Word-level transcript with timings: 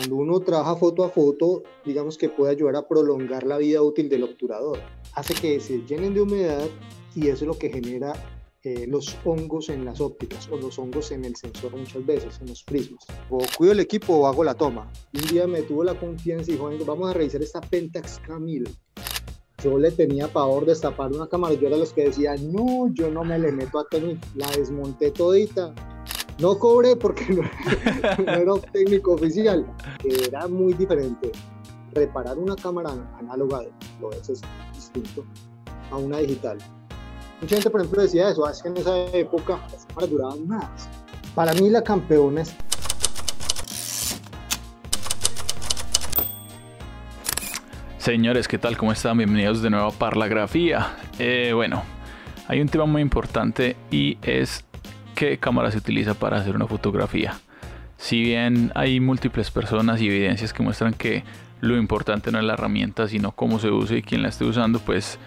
Cuando 0.00 0.16
uno 0.16 0.40
trabaja 0.40 0.76
foto 0.76 1.04
a 1.04 1.10
foto, 1.10 1.62
digamos 1.84 2.16
que 2.16 2.30
puede 2.30 2.52
ayudar 2.52 2.74
a 2.76 2.88
prolongar 2.88 3.44
la 3.44 3.58
vida 3.58 3.82
útil 3.82 4.08
del 4.08 4.22
obturador. 4.22 4.78
Hace 5.12 5.34
que 5.34 5.60
se 5.60 5.84
llenen 5.84 6.14
de 6.14 6.22
humedad 6.22 6.66
y 7.14 7.28
eso 7.28 7.44
es 7.44 7.48
lo 7.48 7.58
que 7.58 7.68
genera 7.68 8.14
eh, 8.62 8.86
los 8.86 9.14
hongos 9.26 9.68
en 9.68 9.84
las 9.84 10.00
ópticas 10.00 10.48
o 10.50 10.56
los 10.56 10.78
hongos 10.78 11.10
en 11.10 11.26
el 11.26 11.36
sensor 11.36 11.76
muchas 11.76 12.06
veces, 12.06 12.40
en 12.40 12.48
los 12.48 12.64
prismas. 12.64 13.04
O 13.28 13.40
cuido 13.58 13.74
el 13.74 13.80
equipo 13.80 14.14
o 14.14 14.26
hago 14.26 14.42
la 14.42 14.54
toma. 14.54 14.90
Un 15.12 15.20
día 15.26 15.46
me 15.46 15.60
tuvo 15.60 15.84
la 15.84 16.00
confianza 16.00 16.50
y 16.50 16.54
dijo, 16.54 16.70
vamos 16.86 17.10
a 17.10 17.12
revisar 17.12 17.42
esta 17.42 17.60
Pentax 17.60 18.22
K1000. 18.22 18.74
Yo 19.62 19.78
le 19.78 19.90
tenía 19.90 20.28
pavor 20.28 20.64
de 20.64 20.70
destapar 20.70 21.12
una 21.12 21.28
cámara. 21.28 21.52
Yo 21.56 21.68
era 21.68 21.76
los 21.76 21.92
que 21.92 22.04
decía, 22.04 22.36
no, 22.36 22.90
yo 22.94 23.10
no 23.10 23.22
me 23.22 23.38
le 23.38 23.52
meto 23.52 23.78
a 23.78 23.86
tener. 23.86 24.16
La 24.34 24.50
desmonté 24.52 25.10
todita. 25.10 25.74
No 26.40 26.58
cobré 26.58 26.96
porque 26.96 27.26
no, 27.34 27.42
era 28.26 28.54
técnico 28.72 29.12
oficial. 29.12 29.66
Era 30.04 30.48
muy 30.48 30.72
diferente. 30.72 31.32
Reparar 31.92 32.38
una 32.38 32.56
cámara 32.56 32.94
análoga, 33.18 33.60
lo 34.00 34.10
es, 34.12 34.30
es 34.30 34.42
distinto, 34.72 35.24
a 35.90 35.96
una 35.96 36.18
digital 36.18 36.56
Mucha 37.40 37.56
gente, 37.56 37.68
por 37.68 37.80
ejemplo, 37.80 38.02
decía 38.02 38.30
eso, 38.30 38.48
es 38.48 38.62
que 38.62 38.68
en 38.68 38.76
esa 38.76 39.06
época 39.16 39.60
las 39.72 39.84
cámaras 39.86 40.10
duraban 40.10 40.48
más. 40.48 40.88
Para 41.34 41.52
mí 41.54 41.68
la 41.68 41.82
campeona 41.82 42.42
es... 42.42 42.54
Señores, 47.98 48.48
¿qué 48.48 48.58
tal? 48.58 48.78
¿Cómo 48.78 48.92
están? 48.92 49.18
Bienvenidos 49.18 49.60
de 49.62 49.70
nuevo 49.70 49.88
a 49.88 49.90
Parlagrafía. 49.92 50.96
Eh, 51.18 51.52
bueno, 51.54 51.82
hay 52.48 52.60
un 52.60 52.68
tema 52.68 52.86
muy 52.86 53.02
importante 53.02 53.76
y 53.90 54.16
es 54.22 54.64
qué 55.20 55.36
cámara 55.36 55.70
se 55.70 55.76
utiliza 55.76 56.14
para 56.14 56.38
hacer 56.38 56.56
una 56.56 56.66
fotografía. 56.66 57.34
Si 57.98 58.22
bien 58.22 58.72
hay 58.74 59.00
múltiples 59.00 59.50
personas 59.50 60.00
y 60.00 60.06
evidencias 60.06 60.54
que 60.54 60.62
muestran 60.62 60.94
que 60.94 61.24
lo 61.60 61.76
importante 61.76 62.32
no 62.32 62.38
es 62.38 62.44
la 62.44 62.54
herramienta, 62.54 63.06
sino 63.06 63.32
cómo 63.32 63.58
se 63.58 63.70
usa 63.70 63.98
y 63.98 64.02
quién 64.02 64.22
la 64.22 64.28
esté 64.30 64.46
usando, 64.46 64.78
pues 64.78 65.18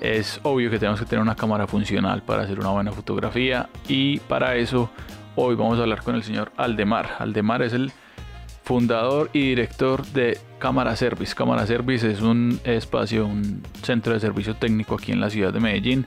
es 0.00 0.40
obvio 0.42 0.70
que 0.70 0.78
tenemos 0.78 1.00
que 1.00 1.04
tener 1.04 1.20
una 1.22 1.34
cámara 1.34 1.66
funcional 1.66 2.22
para 2.22 2.44
hacer 2.44 2.58
una 2.58 2.70
buena 2.70 2.92
fotografía 2.92 3.68
y 3.88 4.20
para 4.20 4.56
eso 4.56 4.88
hoy 5.34 5.54
vamos 5.54 5.78
a 5.78 5.82
hablar 5.82 6.02
con 6.02 6.14
el 6.14 6.22
señor 6.22 6.50
Aldemar. 6.56 7.16
Aldemar 7.18 7.60
es 7.60 7.74
el 7.74 7.92
fundador 8.64 9.28
y 9.34 9.50
director 9.50 10.06
de 10.06 10.38
Cámara 10.58 10.96
Service. 10.96 11.34
Cámara 11.34 11.66
Service 11.66 12.10
es 12.10 12.22
un 12.22 12.58
espacio, 12.64 13.26
un 13.26 13.62
centro 13.82 14.14
de 14.14 14.20
servicio 14.20 14.56
técnico 14.56 14.94
aquí 14.94 15.12
en 15.12 15.20
la 15.20 15.28
ciudad 15.28 15.52
de 15.52 15.60
Medellín 15.60 16.06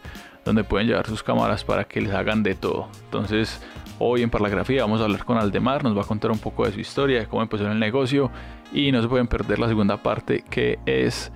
donde 0.50 0.64
pueden 0.64 0.88
llevar 0.88 1.05
sus 1.05 1.22
cámaras 1.22 1.64
para 1.64 1.83
que 1.83 2.02
les 2.02 2.11
hagan 2.11 2.42
de 2.42 2.55
todo. 2.55 2.89
Entonces, 3.03 3.61
hoy 4.00 4.23
en 4.23 4.31
Parlagrafía 4.31 4.81
vamos 4.81 5.00
a 5.00 5.03
hablar 5.03 5.23
con 5.23 5.38
Aldemar, 5.38 5.83
nos 5.83 5.95
va 5.95 6.02
a 6.02 6.06
contar 6.06 6.31
un 6.31 6.39
poco 6.39 6.66
de 6.66 6.72
su 6.72 6.80
historia, 6.80 7.19
de 7.19 7.28
cómo 7.28 7.44
empezó 7.44 7.66
en 7.66 7.73
el 7.73 7.80
negocio 7.80 8.31
y 8.73 8.91
no 8.91 9.00
se 9.00 9.08
pueden 9.08 9.28
perder 9.28 9.59
la 9.59 9.67
segunda 9.67 9.97
parte 9.97 10.44
que 10.50 10.80
es 10.88 11.31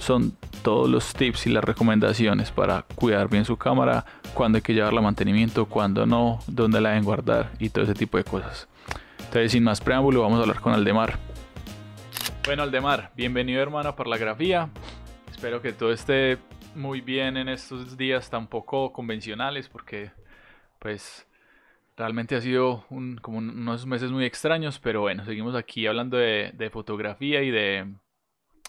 son 0.00 0.36
todos 0.64 0.90
los 0.90 1.14
tips 1.14 1.46
y 1.46 1.50
las 1.50 1.62
recomendaciones 1.62 2.50
para 2.50 2.82
cuidar 2.96 3.28
bien 3.28 3.44
su 3.44 3.56
cámara, 3.56 4.04
cuándo 4.34 4.56
hay 4.56 4.62
que 4.62 4.74
llevarla 4.74 4.98
a 4.98 5.04
mantenimiento, 5.04 5.66
cuándo 5.66 6.04
no, 6.04 6.40
dónde 6.48 6.80
la 6.80 6.88
deben 6.88 7.04
guardar 7.04 7.52
y 7.60 7.68
todo 7.68 7.84
ese 7.84 7.94
tipo 7.94 8.18
de 8.18 8.24
cosas. 8.24 8.66
Entonces, 9.18 9.52
sin 9.52 9.62
más 9.62 9.80
preámbulo, 9.80 10.22
vamos 10.22 10.38
a 10.38 10.42
hablar 10.42 10.60
con 10.60 10.72
Aldemar. 10.72 11.18
Bueno, 12.44 12.64
Aldemar, 12.64 13.12
bienvenido 13.14 13.62
hermano 13.62 13.94
por 13.94 14.08
la 14.08 14.16
grafía. 14.16 14.70
Espero 15.30 15.62
que 15.62 15.72
todo 15.72 15.92
esté 15.92 16.38
muy 16.74 17.00
bien 17.00 17.36
en 17.36 17.48
estos 17.48 17.96
días 17.96 18.30
tan 18.30 18.46
poco 18.48 18.92
convencionales 18.92 19.68
porque 19.68 20.10
pues 20.78 21.26
realmente 21.96 22.36
ha 22.36 22.40
sido 22.40 22.84
como 23.20 23.38
unos 23.38 23.86
meses 23.86 24.10
muy 24.10 24.24
extraños, 24.24 24.78
pero 24.78 25.02
bueno, 25.02 25.24
seguimos 25.24 25.54
aquí 25.54 25.86
hablando 25.86 26.16
de 26.16 26.70
fotografía 26.72 27.42
y 27.42 27.50
de, 27.50 27.86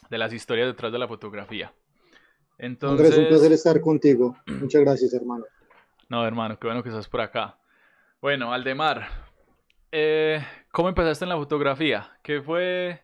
de 0.10 0.18
las 0.18 0.34
historias 0.34 0.68
detrás 0.68 0.92
de 0.92 1.00
la 1.00 1.08
fotografía. 1.08 1.74
Entonces, 2.58 3.08
Andrés, 3.08 3.20
un 3.20 3.28
placer 3.30 3.52
estar 3.54 3.82
contigo. 3.82 4.38
Muchas 4.46 4.82
gracias, 4.82 5.14
hermano. 5.14 5.46
No, 6.10 6.28
hermano, 6.28 6.60
qué 6.60 6.68
bueno 6.68 6.84
que 6.84 6.90
estás 6.90 7.08
por 7.08 7.22
acá. 7.22 7.58
Bueno, 8.22 8.54
Aldemar, 8.54 9.08
eh, 9.92 10.46
¿cómo 10.72 10.90
empezaste 10.90 11.26
en 11.26 11.30
la 11.30 11.38
fotografía? 11.38 12.12
¿Qué 12.22 12.42
fue, 12.42 13.02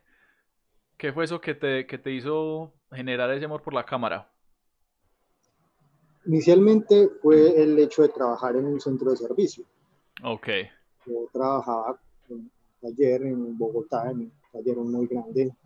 qué 0.96 1.12
fue 1.12 1.24
eso 1.24 1.40
que 1.40 1.54
te, 1.54 1.86
que 1.86 1.98
te 1.98 2.12
hizo 2.12 2.72
generar 2.92 3.30
ese 3.32 3.46
amor 3.46 3.62
por 3.62 3.74
la 3.74 3.84
cámara? 3.84 4.30
Inicialmente 6.28 7.08
fue 7.22 7.58
el 7.62 7.78
hecho 7.78 8.02
de 8.02 8.10
trabajar 8.10 8.54
en 8.54 8.66
un 8.66 8.78
centro 8.78 9.10
de 9.10 9.16
servicio. 9.16 9.64
Ok. 10.22 10.46
Yo 11.06 11.26
trabajaba 11.32 11.98
en 12.28 12.36
un 12.36 12.50
taller 12.82 13.22
en 13.22 13.56
Bogotá, 13.56 14.10
en 14.10 14.18
un 14.18 14.32
taller 14.52 14.76
muy 14.76 15.06
grande, 15.06 15.56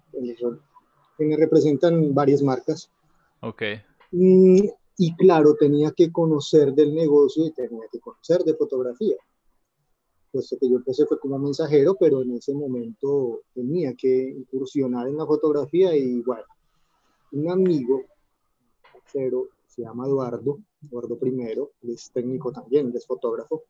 que 1.18 1.24
me 1.24 1.36
representan 1.36 2.14
varias 2.14 2.42
marcas. 2.42 2.88
Ok. 3.40 3.62
Y, 4.12 4.70
y, 4.98 5.16
claro, 5.16 5.56
tenía 5.56 5.90
que 5.90 6.12
conocer 6.12 6.72
del 6.72 6.94
negocio 6.94 7.44
y 7.44 7.50
tenía 7.50 7.88
que 7.90 7.98
conocer 7.98 8.44
de 8.44 8.54
fotografía. 8.54 9.16
Puesto 10.30 10.56
que 10.60 10.70
yo 10.70 10.76
empecé 10.76 11.06
fue 11.06 11.18
como 11.18 11.40
mensajero, 11.40 11.96
pero 11.98 12.22
en 12.22 12.36
ese 12.36 12.54
momento 12.54 13.40
tenía 13.52 13.94
que 13.94 14.28
incursionar 14.28 15.08
en 15.08 15.16
la 15.16 15.26
fotografía 15.26 15.96
y 15.96 16.20
bueno, 16.20 16.44
un 17.32 17.50
amigo, 17.50 18.04
pero 19.12 19.48
se 19.74 19.82
llama 19.82 20.06
Eduardo, 20.06 20.58
Eduardo 20.82 21.18
primero, 21.18 21.72
es 21.82 22.10
técnico 22.12 22.52
también, 22.52 22.92
es 22.94 23.06
fotógrafo. 23.06 23.64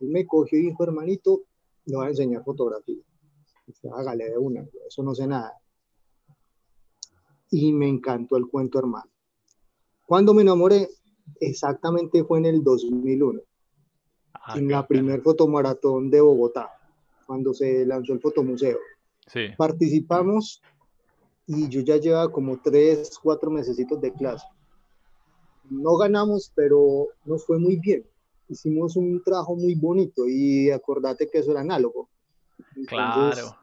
Él 0.00 0.08
me 0.08 0.26
cogió 0.26 0.58
y 0.58 0.62
dijo, 0.62 0.82
hermanito, 0.82 1.42
le 1.86 1.96
voy 1.96 2.06
a 2.06 2.10
enseñar 2.10 2.44
fotografía. 2.44 3.02
hágale 3.92 4.30
de 4.30 4.38
una, 4.38 4.66
eso 4.86 5.02
no 5.02 5.14
sé 5.14 5.26
nada 5.26 5.54
y 7.50 7.72
me 7.72 7.88
encantó 7.88 8.36
el 8.36 8.46
cuento 8.46 8.78
hermano. 8.78 9.10
Cuando 10.04 10.34
me 10.34 10.42
enamoré, 10.42 10.88
exactamente 11.40 12.24
fue 12.24 12.38
en 12.38 12.46
el 12.46 12.62
2001, 12.62 13.40
ah, 14.34 14.58
en 14.58 14.68
la 14.68 14.86
primer 14.86 15.22
fotomaratón 15.22 16.10
de 16.10 16.20
Bogotá, 16.20 16.70
cuando 17.26 17.52
se 17.52 17.84
lanzó 17.84 18.12
el 18.12 18.20
fotomuseo. 18.20 18.78
Sí. 19.26 19.48
Participamos 19.56 20.62
y 21.46 21.68
yo 21.68 21.80
ya 21.80 21.96
llevaba 21.96 22.30
como 22.30 22.60
tres, 22.60 23.18
cuatro 23.20 23.50
mesecitos 23.50 24.00
de 24.00 24.12
clase. 24.12 24.46
No 25.70 25.96
ganamos, 25.96 26.52
pero 26.54 27.08
nos 27.24 27.44
fue 27.44 27.58
muy 27.58 27.76
bien. 27.76 28.04
Hicimos 28.48 28.96
un 28.96 29.22
trabajo 29.22 29.56
muy 29.56 29.74
bonito 29.74 30.28
y 30.28 30.70
acordate 30.70 31.28
que 31.28 31.38
eso 31.38 31.50
era 31.50 31.60
análogo. 31.60 32.08
claro 32.86 33.56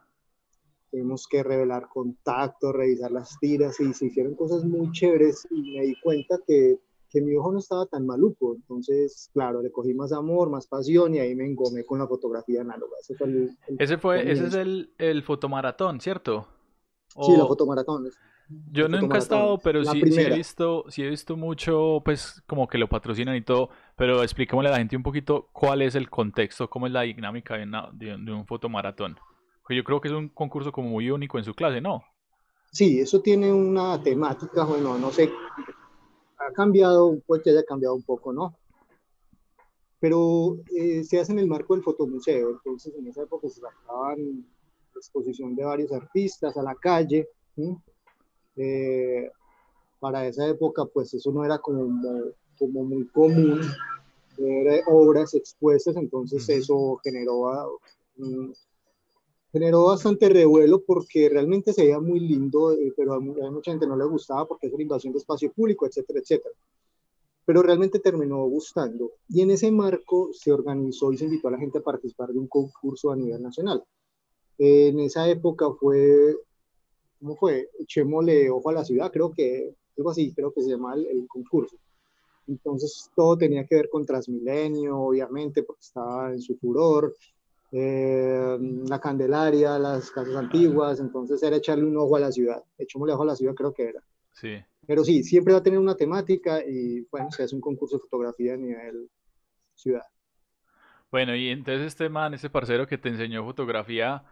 tuvimos 0.93 1.25
que 1.27 1.41
revelar 1.41 1.87
contactos, 1.91 2.71
revisar 2.71 3.11
las 3.11 3.39
tiras 3.39 3.79
y 3.79 3.91
se 3.95 4.05
hicieron 4.05 4.35
cosas 4.35 4.63
muy 4.63 4.91
chéveres 4.91 5.47
y 5.49 5.75
me 5.75 5.85
di 5.85 5.95
cuenta 5.99 6.37
que, 6.45 6.77
que 7.09 7.19
mi 7.19 7.35
ojo 7.35 7.51
no 7.51 7.57
estaba 7.57 7.87
tan 7.87 8.05
maluco. 8.05 8.53
Entonces, 8.53 9.31
claro, 9.33 9.63
le 9.63 9.71
cogí 9.71 9.95
más 9.95 10.13
amor, 10.13 10.51
más 10.51 10.67
pasión 10.67 11.15
y 11.15 11.19
ahí 11.19 11.33
me 11.33 11.47
engomé 11.47 11.83
con 11.83 11.97
la 11.97 12.07
fotografía 12.07 12.61
análoga. 12.61 12.93
Ese 13.01 13.15
fue 13.15 13.27
el, 13.27 13.57
ese, 13.79 13.97
fue, 13.97 14.31
ese 14.31 14.45
es 14.45 14.53
el, 14.53 14.93
el, 14.99 15.23
fotomaratón, 15.23 15.99
¿cierto? 15.99 16.45
Sí, 17.07 17.35
la 17.35 17.47
fotomaratón. 17.47 18.11
Yo 18.71 18.87
nunca 18.87 19.17
he 19.17 19.19
estado, 19.19 19.57
pero 19.57 19.83
sí, 19.85 20.01
sí, 20.11 20.21
he 20.21 20.35
visto, 20.35 20.85
sí 20.89 21.03
he 21.03 21.09
visto 21.09 21.37
mucho, 21.37 22.01
pues 22.03 22.41
como 22.47 22.67
que 22.67 22.77
lo 22.77 22.89
patrocinan 22.89 23.35
y 23.35 23.41
todo, 23.41 23.69
pero 23.95 24.23
explícamele 24.23 24.69
a 24.69 24.73
la 24.73 24.77
gente 24.79 24.97
un 24.97 25.03
poquito 25.03 25.49
cuál 25.51 25.81
es 25.81 25.95
el 25.95 26.09
contexto, 26.09 26.69
cómo 26.69 26.87
es 26.87 26.93
la 26.93 27.01
dinámica 27.01 27.55
de, 27.55 27.65
de, 27.93 28.17
de 28.17 28.31
un 28.31 28.45
fotomaratón 28.45 29.17
yo 29.73 29.83
creo 29.83 30.01
que 30.01 30.09
es 30.09 30.13
un 30.13 30.29
concurso 30.29 30.71
como 30.71 30.89
muy 30.89 31.09
único 31.09 31.37
en 31.37 31.45
su 31.45 31.53
clase, 31.53 31.81
¿no? 31.81 32.03
Sí, 32.71 32.99
eso 32.99 33.21
tiene 33.21 33.51
una 33.53 34.01
temática, 34.01 34.65
bueno, 34.65 34.97
no 34.97 35.11
sé, 35.11 35.29
ha 36.37 36.51
cambiado, 36.53 37.19
puede 37.25 37.43
que 37.43 37.49
haya 37.51 37.63
cambiado 37.63 37.95
un 37.95 38.03
poco, 38.03 38.33
¿no? 38.33 38.55
Pero 39.99 40.57
eh, 40.75 41.03
se 41.03 41.19
hace 41.19 41.31
en 41.31 41.39
el 41.39 41.47
marco 41.47 41.75
del 41.75 41.83
fotomuseo, 41.83 42.49
entonces 42.49 42.93
en 42.97 43.07
esa 43.07 43.23
época 43.23 43.47
se 43.47 43.61
sacaban 43.61 44.45
la 44.93 44.99
exposición 44.99 45.55
de 45.55 45.63
varios 45.63 45.91
artistas 45.91 46.57
a 46.57 46.63
la 46.63 46.75
calle. 46.75 47.29
Eh, 48.55 49.29
para 49.99 50.27
esa 50.27 50.47
época, 50.47 50.85
pues 50.85 51.13
eso 51.13 51.31
no 51.31 51.45
era 51.45 51.59
como, 51.59 52.01
como 52.57 52.83
muy 52.83 53.05
común 53.07 53.61
ver 54.37 54.83
obras 54.87 55.33
expuestas, 55.33 55.95
entonces 55.95 56.47
eso 56.49 56.99
generó 57.03 57.79
generó 59.53 59.85
bastante 59.85 60.29
revuelo 60.29 60.81
porque 60.81 61.29
realmente 61.29 61.73
se 61.73 61.83
veía 61.83 61.99
muy 61.99 62.19
lindo, 62.19 62.73
eh, 62.73 62.91
pero 62.97 63.13
a, 63.13 63.19
mucha 63.19 63.71
gente 63.71 63.85
no 63.85 63.95
le 63.95 64.05
gustaba 64.05 64.47
porque 64.47 64.65
es 64.65 64.73
una 64.73 64.81
invasión 64.81 65.13
de 65.13 65.19
espacio 65.19 65.51
público, 65.53 65.85
etcétera, 65.85 66.19
etcétera. 66.19 66.55
Pero 67.45 67.61
realmente 67.61 67.99
terminó 67.99 68.43
gustando. 68.47 69.11
Y 69.29 69.41
en 69.41 69.51
ese 69.51 69.71
marco 69.71 70.31
se 70.33 70.51
organizó 70.51 71.13
y 71.13 71.17
se 71.17 71.25
invitó 71.25 71.49
a 71.49 71.51
la 71.51 71.59
gente 71.59 71.77
a 71.77 71.83
participar 71.83 72.29
de 72.29 72.39
un 72.39 72.47
concurso 72.47 73.11
a 73.11 73.15
nivel 73.15 73.43
nacional. 73.43 73.83
en 74.57 74.99
esa 74.99 75.29
época 75.29 75.71
fue, 75.79 76.35
¿cómo 77.23 77.37
fue? 77.37 77.69
Echémosle 77.79 78.49
ojo 78.49 78.69
a 78.69 78.73
la 78.73 78.83
ciudad, 78.83 79.09
creo 79.09 79.31
que, 79.31 79.73
algo 79.97 80.11
así, 80.11 80.33
creo 80.33 80.53
que 80.53 80.61
se 80.61 80.71
llama 80.71 80.93
el, 80.93 81.07
el 81.07 81.25
concurso. 81.27 81.77
Entonces 82.47 83.09
todo 83.15 83.37
tenía 83.37 83.65
que 83.65 83.75
ver 83.75 83.89
con 83.89 84.05
Transmilenio, 84.05 84.99
obviamente, 84.99 85.63
porque 85.63 85.79
estaba 85.81 86.31
en 86.31 86.41
su 86.41 86.57
furor 86.57 87.15
eh, 87.71 88.57
la 88.87 88.99
Candelaria, 88.99 89.79
las 89.79 90.11
casas 90.11 90.35
antiguas, 90.35 90.99
entonces 90.99 91.41
era 91.41 91.55
echarle 91.55 91.85
un 91.85 91.95
ojo 91.95 92.17
a 92.17 92.19
la 92.19 92.31
ciudad. 92.31 92.61
Echémosle 92.77 93.13
ojo 93.13 93.23
a 93.23 93.27
la 93.27 93.35
ciudad, 93.35 93.55
creo 93.55 93.73
que 93.73 93.83
era. 93.83 94.03
Sí. 94.33 94.57
Pero 94.85 95.05
sí, 95.05 95.23
siempre 95.23 95.53
va 95.53 95.59
a 95.59 95.63
tener 95.63 95.79
una 95.79 95.95
temática 95.95 96.61
y 96.63 97.07
bueno, 97.09 97.31
se 97.31 97.43
hace 97.43 97.55
un 97.55 97.61
concurso 97.61 97.95
de 97.95 98.01
fotografía 98.01 98.55
a 98.55 98.57
nivel 98.57 99.09
ciudad. 99.75 100.03
Bueno, 101.09 101.35
y 101.35 101.49
entonces 101.49 101.87
este 101.87 102.09
man, 102.09 102.33
este 102.33 102.49
parcero 102.49 102.85
que 102.85 102.97
te 102.97 103.09
enseñó 103.09 103.45
fotografía, 103.45 104.23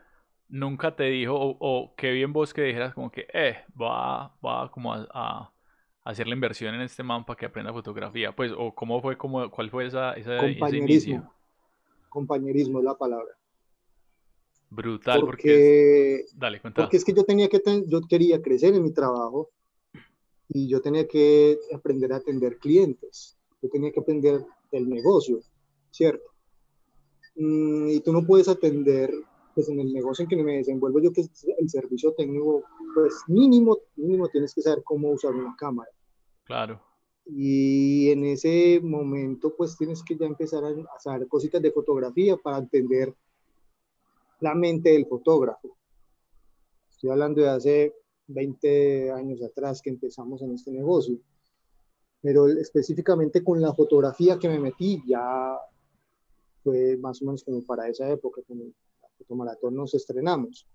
nunca 0.51 0.95
te 0.95 1.05
dijo, 1.05 1.33
o, 1.35 1.93
qué 1.95 2.11
bien 2.11 2.31
vos 2.33 2.53
que 2.53 2.61
dijeras 2.61 2.93
como 2.93 3.11
que, 3.11 3.25
eh, 3.33 3.57
va, 3.81 4.35
va 4.45 4.69
como 4.71 4.93
a, 4.93 5.51
hacer 6.03 6.27
la 6.27 6.35
inversión 6.35 6.75
en 6.75 6.81
este 6.81 7.03
man 7.03 7.25
para 7.25 7.37
que 7.37 7.45
aprenda 7.45 7.73
fotografía, 7.73 8.35
pues, 8.35 8.51
o 8.55 8.75
cómo 8.75 9.01
fue, 9.01 9.17
como, 9.17 9.49
cuál 9.49 9.69
fue 9.69 9.87
esa, 9.87 10.13
esa 10.13 10.37
Compañerismo. 10.37 11.33
Compañerismo 12.09 12.79
es 12.79 12.85
la 12.85 12.97
palabra. 12.97 13.33
Brutal, 14.69 15.21
porque... 15.21 16.25
Dale, 16.35 16.59
cuenta. 16.59 16.81
Porque 16.81 16.97
es 16.97 17.05
que 17.05 17.13
yo 17.13 17.23
tenía 17.23 17.47
que, 17.47 17.61
yo 17.87 18.01
quería 18.01 18.41
crecer 18.41 18.73
en 18.73 18.83
mi 18.83 18.91
trabajo 18.91 19.49
y 20.49 20.67
yo 20.67 20.81
tenía 20.81 21.07
que 21.07 21.57
aprender 21.73 22.11
a 22.13 22.17
atender 22.17 22.57
clientes, 22.57 23.37
yo 23.61 23.69
tenía 23.69 23.91
que 23.91 23.99
aprender 23.99 24.43
el 24.71 24.89
negocio, 24.89 25.39
¿cierto? 25.91 26.31
Mm, 27.35 27.89
y 27.89 27.99
tú 28.01 28.11
no 28.11 28.25
puedes 28.25 28.47
atender, 28.47 29.13
pues 29.53 29.69
en 29.69 29.79
el 29.79 29.91
negocio 29.91 30.23
en 30.23 30.29
que 30.29 30.43
me 30.43 30.57
desenvuelvo 30.57 30.99
yo, 30.99 31.11
que 31.11 31.21
es 31.21 31.45
el 31.57 31.69
servicio 31.69 32.13
técnico, 32.13 32.63
pues 32.93 33.13
mínimo, 33.27 33.77
mínimo 33.95 34.27
tienes 34.29 34.53
que 34.53 34.61
saber 34.61 34.83
cómo 34.83 35.11
usar 35.11 35.33
una 35.33 35.55
cámara. 35.57 35.89
Claro. 36.43 36.81
Y 37.25 38.09
en 38.09 38.25
ese 38.25 38.79
momento, 38.81 39.55
pues 39.55 39.77
tienes 39.77 40.03
que 40.03 40.17
ya 40.17 40.25
empezar 40.25 40.63
a 40.65 40.99
saber 40.99 41.27
cositas 41.27 41.61
de 41.61 41.71
fotografía 41.71 42.35
para 42.37 42.57
entender 42.57 43.13
la 44.39 44.55
mente 44.55 44.91
del 44.91 45.05
fotógrafo. 45.05 45.77
Estoy 46.89 47.11
hablando 47.11 47.41
de 47.41 47.49
hace 47.49 47.95
20 48.27 49.11
años 49.11 49.41
atrás 49.43 49.81
que 49.81 49.89
empezamos 49.89 50.41
en 50.41 50.53
este 50.53 50.71
negocio. 50.71 51.17
Pero 52.21 52.47
específicamente 52.47 53.43
con 53.43 53.61
la 53.61 53.73
fotografía 53.73 54.37
que 54.37 54.47
me 54.47 54.59
metí 54.59 55.01
ya 55.07 55.57
fue 56.63 56.97
más 56.97 57.21
o 57.21 57.25
menos 57.25 57.43
como 57.43 57.63
para 57.63 57.87
esa 57.87 58.09
época, 58.09 58.41
el 58.47 58.73
fotomaratón 59.21 59.75
nos 59.75 59.93
estrenamos. 59.93 60.67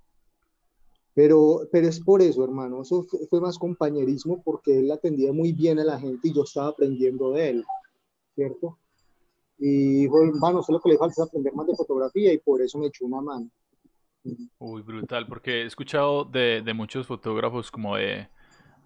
Pero, 1.14 1.62
pero 1.72 1.88
es 1.88 1.98
por 1.98 2.20
eso, 2.20 2.44
hermano, 2.44 2.82
eso 2.82 3.06
fue, 3.30 3.40
más 3.40 3.58
compañerismo 3.58 4.42
porque 4.44 4.80
él 4.80 4.90
atendía 4.90 5.32
muy 5.32 5.52
bien 5.52 5.78
a 5.78 5.84
la 5.84 5.98
gente 5.98 6.28
y 6.28 6.34
yo 6.34 6.42
estaba 6.42 6.68
aprendiendo 6.68 7.32
de 7.32 7.50
él, 7.50 7.64
¿cierto? 8.34 8.78
Y 9.58 10.06
bueno, 10.08 10.62
sé 10.62 10.72
lo 10.72 10.80
que 10.80 10.90
le 10.90 10.98
falta 10.98 11.22
aprender 11.22 11.54
más 11.54 11.66
de 11.66 11.74
fotografía 11.74 12.34
y 12.34 12.38
por 12.38 12.60
eso 12.60 12.78
me 12.78 12.88
echó 12.88 13.06
una 13.06 13.22
mano. 13.22 13.48
Uy, 14.58 14.82
brutal, 14.82 15.26
porque 15.26 15.62
he 15.62 15.66
escuchado 15.66 16.24
de, 16.24 16.60
de 16.62 16.74
muchos 16.74 17.06
fotógrafos 17.06 17.70
como 17.70 17.96
de, 17.96 18.28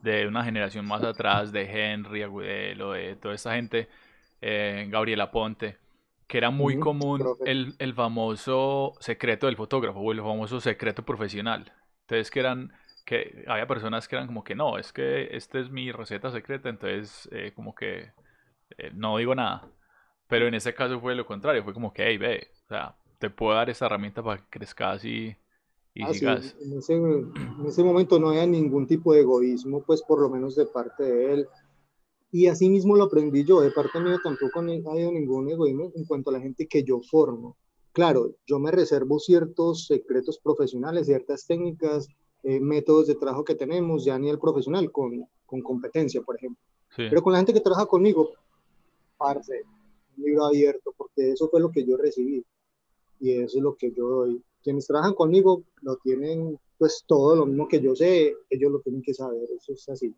de, 0.02 0.28
una 0.28 0.44
generación 0.44 0.86
más 0.86 1.02
atrás, 1.02 1.50
de 1.50 1.62
Henry 1.62 2.22
Agudelo, 2.22 2.92
de 2.92 3.16
toda 3.16 3.34
esta 3.34 3.54
gente, 3.54 3.88
eh, 4.40 4.86
Gabriela 4.88 5.32
Ponte, 5.32 5.78
que 6.31 6.38
era 6.38 6.50
muy 6.50 6.79
común 6.79 7.25
el, 7.44 7.75
el, 7.81 7.93
famoso 7.93 8.94
secreto 9.00 9.47
del 9.47 9.56
fotógrafo 9.56 9.99
o 9.99 10.12
el 10.12 10.21
famoso 10.21 10.61
secreto 10.61 11.05
profesional. 11.05 11.73
Entonces 12.03 12.31
que 12.31 12.38
eran, 12.38 12.73
que 13.05 13.44
había 13.49 13.67
personas 13.67 14.06
que 14.06 14.15
eran 14.15 14.29
como 14.29 14.44
que 14.44 14.55
no, 14.55 14.79
es 14.79 14.93
que 14.93 15.37
esta 15.37 15.59
es 15.59 15.73
mi 15.73 15.91
receta 15.91 16.31
secreta, 16.31 16.69
entonces 16.69 17.29
eh, 17.32 17.50
como 17.53 17.75
que 17.75 18.12
eh, 18.79 18.93
no 18.94 19.17
digo 19.17 19.35
nada. 19.35 19.69
Pero 20.29 20.47
en 20.47 20.55
este 20.55 20.73
caso 20.73 21.00
fue 21.00 21.17
lo 21.17 21.27
contrario, 21.27 21.65
fue 21.65 21.75
como 21.75 21.93
que, 21.93 22.06
hey, 22.06 22.17
ve, 22.17 22.47
o 22.67 22.69
sea, 22.69 22.94
te 23.19 23.29
puedo 23.29 23.56
dar 23.56 23.69
esa 23.69 23.87
herramienta 23.87 24.23
para 24.23 24.41
que 24.41 24.50
crezcas 24.50 25.05
y, 25.05 25.37
y 25.94 26.05
ah, 26.05 26.15
sigas. 26.15 26.56
En, 26.61 26.79
ese, 26.79 26.94
en, 26.94 27.67
ese, 27.67 27.82
momento 27.82 28.21
no 28.21 28.29
había 28.29 28.47
ningún 28.47 28.87
tipo 28.87 29.12
de 29.15 29.23
egoísmo, 29.23 29.82
pues 29.82 30.00
por 30.00 30.21
lo 30.21 30.31
menos 30.31 30.55
de 30.55 30.67
parte 30.67 31.03
de 31.03 31.32
él. 31.32 31.49
Y 32.32 32.47
así 32.47 32.71
mismo 32.71 32.97
lo 32.97 33.05
aprendí 33.05 33.44
yo, 33.44 33.61
de 33.61 33.73
parte 33.73 34.00
mía 34.00 34.21
tampoco 34.23 34.61
ha 34.61 34.93
habido 34.93 35.12
ningún 35.12 35.50
egoísmo 35.50 35.91
en 35.94 36.05
cuanto 36.05 36.31
a 36.31 36.35
la 36.35 36.41
gente 36.41 36.67
que 36.67 36.85
yo 36.85 37.00
formo. 37.00 37.56
Claro, 37.93 38.37
yo 38.47 38.61
me 38.61 38.71
reservo 38.71 39.19
ciertos 39.19 39.87
secretos 39.87 40.38
profesionales, 40.38 41.06
ciertas 41.06 41.44
técnicas, 41.44 42.06
eh, 42.44 42.61
métodos 42.61 43.09
de 43.09 43.17
trabajo 43.17 43.44
que 43.44 43.56
tenemos 43.56 44.05
ya 44.05 44.15
a 44.15 44.19
nivel 44.19 44.38
profesional, 44.38 44.93
con, 44.93 45.27
con 45.44 45.61
competencia, 45.61 46.23
por 46.23 46.37
ejemplo. 46.37 46.62
Pero 46.97 47.23
con 47.23 47.32
la 47.32 47.38
gente 47.38 47.53
que 47.53 47.61
trabaja 47.61 47.87
conmigo, 47.87 48.31
parce, 49.17 49.62
un 50.17 50.25
libro 50.25 50.47
abierto, 50.47 50.93
porque 50.97 51.32
eso 51.32 51.49
fue 51.49 51.61
lo 51.61 51.71
que 51.71 51.85
yo 51.85 51.97
recibí 51.97 52.44
y 53.21 53.32
eso 53.32 53.59
es 53.59 53.62
lo 53.62 53.77
que 53.77 53.93
yo 53.93 54.09
doy. 54.09 54.43
Quienes 54.62 54.87
trabajan 54.87 55.15
conmigo 55.15 55.62
lo 55.82 55.97
tienen 55.97 56.59
pues 56.79 57.05
todo 57.06 57.37
lo 57.37 57.47
mismo 57.47 57.69
que 57.69 57.81
yo 57.81 57.94
sé, 57.94 58.35
ellos 58.49 58.73
lo 58.73 58.81
tienen 58.81 59.03
que 59.03 59.12
saber, 59.12 59.47
eso 59.55 59.73
es 59.73 59.88
así. 59.88 60.15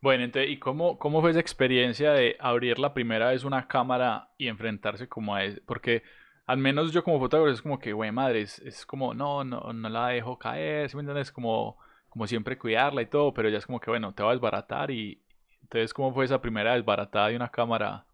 Bueno, 0.00 0.24
entonces, 0.24 0.50
¿y 0.50 0.58
cómo, 0.58 0.98
cómo 0.98 1.20
fue 1.20 1.30
esa 1.30 1.40
experiencia 1.40 2.12
de 2.12 2.36
abrir 2.38 2.78
la 2.78 2.94
primera 2.94 3.30
vez 3.30 3.44
una 3.44 3.66
cámara 3.66 4.30
y 4.38 4.46
enfrentarse 4.46 5.08
como 5.08 5.34
a 5.34 5.44
eso? 5.44 5.60
Porque 5.66 6.02
al 6.46 6.58
menos 6.58 6.92
yo 6.92 7.02
como 7.02 7.18
fotógrafo 7.18 7.52
es 7.52 7.62
como 7.62 7.78
que, 7.80 7.92
güey, 7.92 8.12
madre, 8.12 8.42
es, 8.42 8.86
como, 8.86 9.12
no, 9.12 9.42
no, 9.44 9.72
no 9.72 9.88
la 9.88 10.08
dejo 10.08 10.38
caer, 10.38 10.88
¿sí 10.88 10.96
me 10.96 11.02
entiendes? 11.02 11.32
Como, 11.32 11.76
como 12.08 12.26
siempre 12.28 12.56
cuidarla 12.56 13.02
y 13.02 13.06
todo, 13.06 13.34
pero 13.34 13.48
ya 13.48 13.58
es 13.58 13.66
como 13.66 13.80
que, 13.80 13.90
bueno, 13.90 14.14
te 14.14 14.22
va 14.22 14.30
a 14.30 14.34
desbaratar 14.34 14.90
y 14.92 15.20
entonces, 15.62 15.92
¿cómo 15.92 16.14
fue 16.14 16.24
esa 16.24 16.40
primera 16.40 16.74
desbaratada 16.74 17.28
de 17.28 17.36
una 17.36 17.50
cámara? 17.50 18.06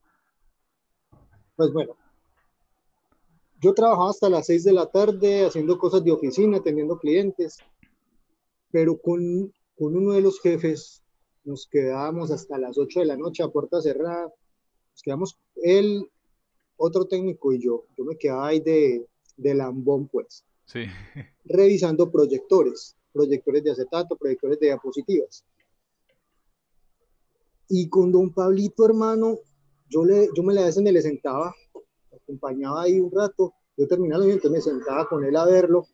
Pues 1.55 1.73
bueno, 1.73 1.97
yo 3.61 3.75
trabajaba 3.75 4.11
hasta 4.11 4.29
las 4.29 4.47
6 4.47 4.65
de 4.65 4.73
la 4.73 4.87
tarde 4.87 5.47
haciendo 5.47 5.79
cosas 5.79 6.03
de 6.03 6.11
oficina, 6.11 6.57
atendiendo 6.57 6.99
clientes, 6.99 7.59
pero 8.73 9.01
con, 9.01 9.53
con 9.79 9.97
uno 9.97 10.15
de 10.15 10.23
los 10.23 10.41
jefes 10.41 11.04
nos 11.45 11.67
quedábamos 11.67 12.31
hasta 12.31 12.59
las 12.59 12.79
8 12.79 13.01
de 13.01 13.07
la 13.07 13.17
noche 13.17 13.43
a 13.43 13.49
puerta 13.49 13.81
cerrada. 13.81 14.25
Nos 14.25 15.03
quedamos 15.03 15.39
él, 15.57 16.11
otro 16.77 17.07
técnico 17.07 17.53
y 17.53 17.61
yo. 17.61 17.87
Yo 17.97 18.05
me 18.05 18.17
quedaba 18.17 18.49
ahí 18.49 18.61
de, 18.61 19.07
de 19.37 19.55
lambón, 19.55 20.09
pues. 20.09 20.45
Sí. 20.65 20.85
Revisando 21.45 22.11
proyectores, 22.11 22.97
proyectores 23.13 23.63
de 23.65 23.71
acetato, 23.73 24.17
proyectores 24.17 24.59
de 24.59 24.67
diapositivas. 24.67 25.45
Y 27.69 27.89
con 27.89 28.13
don 28.13 28.33
Pablito, 28.33 28.85
hermano, 28.85 29.39
yo, 29.89 30.05
le, 30.05 30.29
yo 30.35 30.43
me 30.43 30.55
la 30.55 30.65
veces 30.65 30.83
me 30.83 30.93
le 30.93 31.03
sentaba 31.03 31.55
acompañaba 32.25 32.83
ahí 32.83 33.01
un 33.01 33.11
rato, 33.11 33.55
yo 33.77 33.87
terminaba 33.87 34.27
y 34.27 34.31
entonces 34.31 34.51
me 34.51 34.61
sentaba 34.61 35.09
con 35.09 35.25
él 35.25 35.37
a 35.37 35.45
verlo 35.45 35.87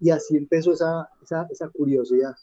y 0.00 0.10
así 0.10 0.36
empezó 0.36 0.72
esa, 0.72 1.08
esa, 1.22 1.46
esa 1.50 1.68
curiosidad. 1.68 2.34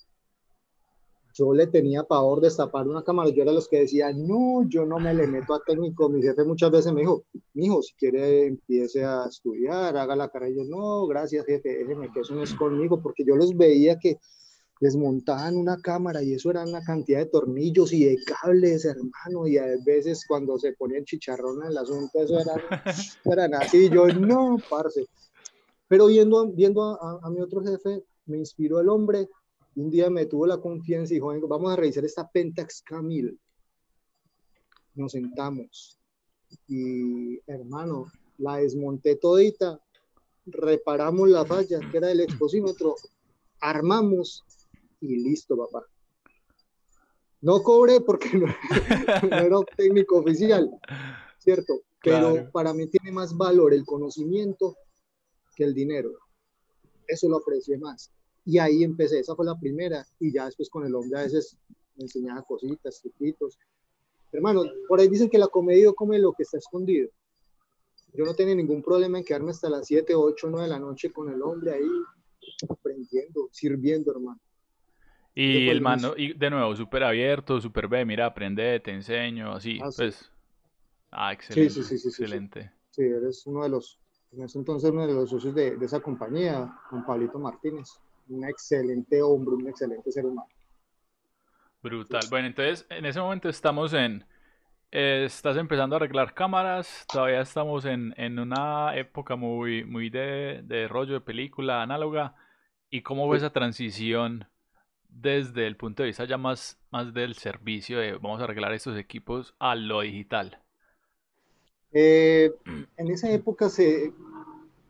Yo 1.33 1.53
le 1.53 1.67
tenía 1.67 2.03
pavor 2.03 2.41
de 2.41 2.47
destapar 2.47 2.87
una 2.87 3.03
cámara, 3.03 3.29
yo 3.29 3.43
era 3.43 3.53
los 3.53 3.67
que 3.67 3.79
decía, 3.79 4.11
no, 4.13 4.63
yo 4.67 4.85
no 4.85 4.99
me 4.99 5.13
le 5.13 5.27
meto 5.27 5.53
a 5.53 5.63
técnico, 5.63 6.09
mi 6.09 6.21
jefe 6.21 6.43
muchas 6.43 6.71
veces 6.71 6.93
me 6.93 7.01
dijo, 7.01 7.23
hijo, 7.53 7.81
si 7.81 7.93
quiere 7.95 8.47
empiece 8.47 9.03
a 9.03 9.25
estudiar, 9.29 9.95
haga 9.95 10.15
la 10.15 10.29
carrera, 10.29 10.51
y 10.51 10.55
yo, 10.57 10.63
no, 10.65 11.07
gracias 11.07 11.45
jefe, 11.45 11.69
déjeme 11.69 12.11
que 12.11 12.19
eso 12.19 12.35
no 12.35 12.43
es 12.43 12.53
conmigo, 12.53 13.01
porque 13.01 13.23
yo 13.25 13.35
los 13.35 13.55
veía 13.55 13.97
que 13.97 14.19
desmontaban 14.81 15.55
una 15.55 15.79
cámara 15.79 16.23
y 16.23 16.33
eso 16.33 16.49
era 16.49 16.65
una 16.65 16.81
cantidad 16.81 17.19
de 17.19 17.27
tornillos 17.27 17.93
y 17.93 18.03
de 18.03 18.17
cables, 18.25 18.83
hermano, 18.83 19.47
y 19.47 19.57
a 19.57 19.65
veces 19.85 20.25
cuando 20.27 20.57
se 20.57 20.73
ponía 20.73 20.97
el 20.97 21.05
chicharrón 21.05 21.61
en 21.61 21.69
el 21.69 21.77
asunto, 21.77 22.19
eso 22.19 22.39
era, 22.39 22.55
era 23.25 23.59
así, 23.59 23.89
yo 23.89 24.07
no, 24.07 24.57
parce. 24.69 25.05
Pero 25.87 26.07
viendo, 26.07 26.47
viendo 26.47 26.81
a, 26.83 27.29
mi 27.29 27.41
otro 27.41 27.61
jefe, 27.61 28.03
me 28.25 28.39
inspiró 28.39 28.79
el 28.79 28.89
hombre, 28.89 29.29
un 29.75 29.89
día 29.89 30.09
me 30.09 30.25
tuvo 30.25 30.45
la 30.45 30.59
confianza 30.59 31.13
y 31.13 31.17
dijo, 31.17 31.47
vamos 31.47 31.71
a 31.71 31.75
revisar 31.75 32.03
esta 32.05 32.29
Pentax 32.29 32.81
Camil. 32.81 33.39
Nos 34.95 35.13
sentamos 35.13 35.97
y, 36.67 37.39
hermano, 37.49 38.11
la 38.37 38.57
desmonté 38.57 39.15
todita, 39.15 39.79
reparamos 40.45 41.29
la 41.29 41.45
falla, 41.45 41.79
que 41.91 41.97
era 41.97 42.11
el 42.11 42.19
exposímetro, 42.19 42.95
armamos 43.59 44.43
y 44.99 45.15
listo, 45.17 45.57
papá. 45.57 45.85
No 47.41 47.63
cobré 47.63 48.01
porque 48.01 48.29
no, 48.37 48.47
era 49.31 49.57
técnico 49.75 50.17
oficial, 50.17 50.69
¿cierto? 51.39 51.81
Pero 52.03 52.51
para 52.51 52.73
mí 52.73 52.87
tiene 52.87 53.11
más 53.11 53.35
valor 53.35 53.73
el 53.73 53.85
conocimiento 53.85 54.75
que 55.55 55.63
el 55.63 55.73
dinero. 55.73 56.11
Eso 57.07 57.29
lo 57.29 57.37
aprecié 57.37 57.77
más. 57.77 58.11
Y 58.45 58.57
ahí 58.57 58.83
empecé, 58.83 59.19
esa 59.19 59.35
fue 59.35 59.45
la 59.45 59.59
primera, 59.59 60.05
y 60.19 60.31
ya 60.33 60.45
después 60.45 60.69
con 60.69 60.85
el 60.85 60.95
hombre 60.95 61.19
a 61.19 61.23
veces 61.23 61.57
me 61.95 62.03
enseñaba 62.03 62.41
cositas, 62.41 63.01
truquitos. 63.01 63.59
Hermano, 64.31 64.63
por 64.87 64.99
ahí 64.99 65.07
dicen 65.07 65.29
que 65.29 65.37
la 65.37 65.47
comedia 65.47 65.91
come 65.93 66.17
lo 66.17 66.33
que 66.33 66.43
está 66.43 66.57
escondido. 66.57 67.09
Yo 68.13 68.25
no 68.25 68.33
tenía 68.33 68.55
ningún 68.55 68.81
problema 68.81 69.17
en 69.17 69.23
quedarme 69.23 69.51
hasta 69.51 69.69
las 69.69 69.87
7, 69.87 70.15
8, 70.15 70.47
9 70.49 70.63
de 70.63 70.69
la 70.69 70.79
noche 70.79 71.11
con 71.11 71.31
el 71.31 71.41
hombre 71.41 71.73
ahí, 71.73 71.89
aprendiendo, 72.67 73.49
sirviendo, 73.51 74.11
hermano. 74.11 74.39
Y 75.33 75.69
el 75.69 75.79
mano, 75.79 76.13
y 76.17 76.33
de 76.33 76.49
nuevo, 76.49 76.75
súper 76.75 77.03
abierto, 77.03 77.61
súper 77.61 77.87
ve, 77.87 78.03
mira, 78.03 78.25
aprende, 78.25 78.81
te 78.81 78.91
enseño, 78.91 79.53
así, 79.53 79.79
ah, 79.81 79.89
pues. 79.95 80.29
Ah, 81.09 81.31
excelente. 81.31 81.73
Sí, 81.73 81.83
sí, 81.83 81.97
sí, 81.97 82.07
excelente. 82.09 82.71
Sí, 82.89 83.03
eres 83.03 83.45
uno 83.47 83.63
de 83.63 83.69
los 83.69 83.99
En 84.33 84.43
ese 84.43 84.59
entonces 84.59 84.91
uno 84.91 85.07
de 85.07 85.13
los 85.13 85.29
socios 85.29 85.55
de, 85.55 85.77
de 85.77 85.85
esa 85.85 86.01
compañía, 86.01 86.77
Juan 86.89 87.05
Pablito 87.05 87.39
Martínez, 87.39 87.89
un 88.31 88.45
excelente 88.45 89.21
hombre, 89.21 89.55
un 89.55 89.67
excelente 89.67 90.11
ser 90.11 90.25
humano. 90.25 90.47
Brutal. 91.81 92.21
Bueno, 92.29 92.47
entonces 92.47 92.85
en 92.89 93.05
ese 93.05 93.19
momento 93.19 93.49
estamos 93.49 93.93
en, 93.93 94.25
eh, 94.91 95.23
estás 95.25 95.57
empezando 95.57 95.95
a 95.95 95.97
arreglar 95.97 96.33
cámaras, 96.33 97.05
todavía 97.11 97.41
estamos 97.41 97.85
en, 97.85 98.13
en 98.17 98.39
una 98.39 98.95
época 98.95 99.35
muy, 99.35 99.83
muy 99.83 100.09
de, 100.09 100.61
de, 100.63 100.87
rollo 100.87 101.13
de 101.15 101.21
película 101.21 101.81
análoga. 101.81 102.35
¿Y 102.89 103.01
cómo 103.03 103.27
ves 103.29 103.41
esa 103.41 103.53
transición 103.53 104.47
desde 105.07 105.65
el 105.65 105.77
punto 105.77 106.03
de 106.03 106.07
vista 106.07 106.25
ya 106.25 106.37
más, 106.37 106.77
más 106.91 107.13
del 107.13 107.35
servicio 107.35 107.99
de 107.99 108.13
vamos 108.13 108.41
a 108.41 108.43
arreglar 108.43 108.73
estos 108.73 108.97
equipos 108.97 109.55
a 109.59 109.75
lo 109.75 110.01
digital? 110.01 110.61
Eh, 111.93 112.51
en 112.97 113.11
esa 113.11 113.29
época 113.31 113.69
se, 113.69 114.13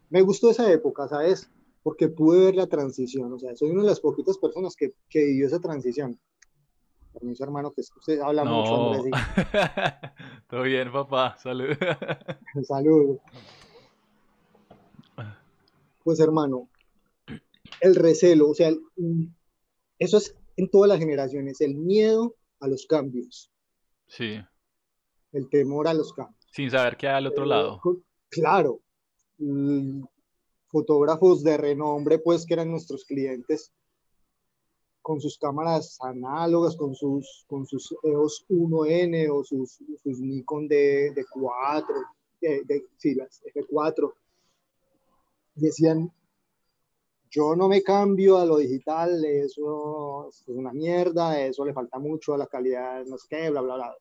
me 0.09 0.21
gustó 0.21 0.51
esa 0.51 0.71
época, 0.71 1.07
¿sabes? 1.07 1.49
Porque 1.83 2.09
pude 2.09 2.45
ver 2.45 2.55
la 2.55 2.67
transición, 2.67 3.33
o 3.33 3.39
sea, 3.39 3.55
soy 3.55 3.71
una 3.71 3.81
de 3.81 3.89
las 3.89 3.99
poquitas 3.99 4.37
personas 4.37 4.75
que, 4.75 4.93
que 5.09 5.23
vivió 5.23 5.47
esa 5.47 5.59
transición. 5.59 6.19
Permiso, 7.13 7.43
hermano, 7.43 7.71
que 7.71 7.81
usted 7.81 8.19
habla 8.21 8.45
mucho, 8.45 8.93
Andrés. 8.93 9.11
Todo 10.49 10.63
bien, 10.63 10.91
papá, 10.91 11.35
salud. 11.37 11.75
salud. 12.63 13.17
Pues, 16.03 16.19
hermano, 16.19 16.69
el 17.81 17.95
recelo, 17.95 18.49
o 18.49 18.53
sea, 18.53 18.71
eso 19.99 20.17
es 20.17 20.35
en 20.57 20.69
todas 20.69 20.87
las 20.87 20.99
generaciones, 20.99 21.61
el 21.61 21.75
miedo 21.75 22.35
a 22.59 22.67
los 22.67 22.85
cambios. 22.85 23.51
Sí. 24.07 24.39
El 25.31 25.49
temor 25.49 25.87
a 25.87 25.93
los 25.93 26.13
cambios. 26.13 26.37
Sin 26.51 26.69
saber 26.69 26.97
qué 26.97 27.07
hay 27.07 27.15
al 27.15 27.27
otro 27.27 27.45
lado. 27.45 27.81
Claro. 28.29 28.81
Fotógrafos 30.71 31.43
de 31.43 31.57
renombre, 31.57 32.19
pues, 32.19 32.45
que 32.45 32.53
eran 32.53 32.71
nuestros 32.71 33.05
clientes, 33.05 33.71
con 35.01 35.19
sus 35.19 35.37
cámaras 35.37 35.97
análogas, 36.01 36.75
con 36.75 36.95
sus, 36.95 37.43
con 37.47 37.65
sus 37.65 37.95
EOS 38.03 38.45
1N 38.49 39.29
o 39.31 39.43
sus, 39.43 39.79
sus 40.01 40.19
Nikon 40.19 40.67
de, 40.67 41.11
de 41.11 41.25
4, 41.29 41.95
de, 42.39 42.63
de, 42.65 42.85
sí, 42.97 43.15
las 43.15 43.41
F4, 43.43 44.13
decían, 45.55 46.11
yo 47.29 47.55
no 47.55 47.67
me 47.67 47.81
cambio 47.81 48.37
a 48.37 48.45
lo 48.45 48.57
digital, 48.57 49.23
eso 49.23 50.27
es 50.29 50.43
una 50.47 50.73
mierda, 50.73 51.41
eso 51.41 51.65
le 51.65 51.73
falta 51.73 51.97
mucho 51.97 52.33
a 52.33 52.37
la 52.37 52.47
calidad, 52.47 53.05
no 53.05 53.17
sé 53.17 53.27
qué, 53.29 53.49
bla, 53.49 53.61
bla, 53.61 53.75
bla. 53.75 53.95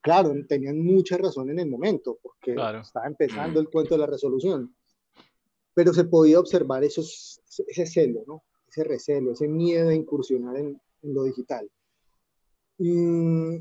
Claro, 0.00 0.34
tenían 0.48 0.84
mucha 0.84 1.16
razón 1.16 1.50
en 1.50 1.60
el 1.60 1.70
momento, 1.70 2.18
porque 2.20 2.56
estaba 2.82 3.06
empezando 3.06 3.60
el 3.60 3.70
cuento 3.70 3.94
de 3.94 4.00
la 4.00 4.06
resolución, 4.06 4.74
pero 5.74 5.92
se 5.92 6.04
podía 6.04 6.40
observar 6.40 6.84
esos, 6.84 7.40
ese 7.68 7.86
celo, 7.86 8.24
¿no? 8.26 8.42
ese 8.68 8.84
recelo, 8.84 9.32
ese 9.32 9.48
miedo 9.48 9.90
a 9.90 9.94
incursionar 9.94 10.56
en, 10.56 10.80
lo 11.02 11.24
digital. 11.24 11.68
Y, 12.78 13.58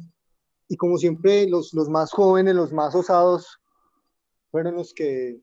y, 0.68 0.78
como 0.78 0.98
siempre, 0.98 1.48
los, 1.48 1.74
los 1.74 1.90
más 1.90 2.12
jóvenes, 2.12 2.56
los 2.56 2.72
más 2.72 2.94
osados, 2.96 3.60
fueron 4.52 4.76
los 4.76 4.94
que 4.94 5.42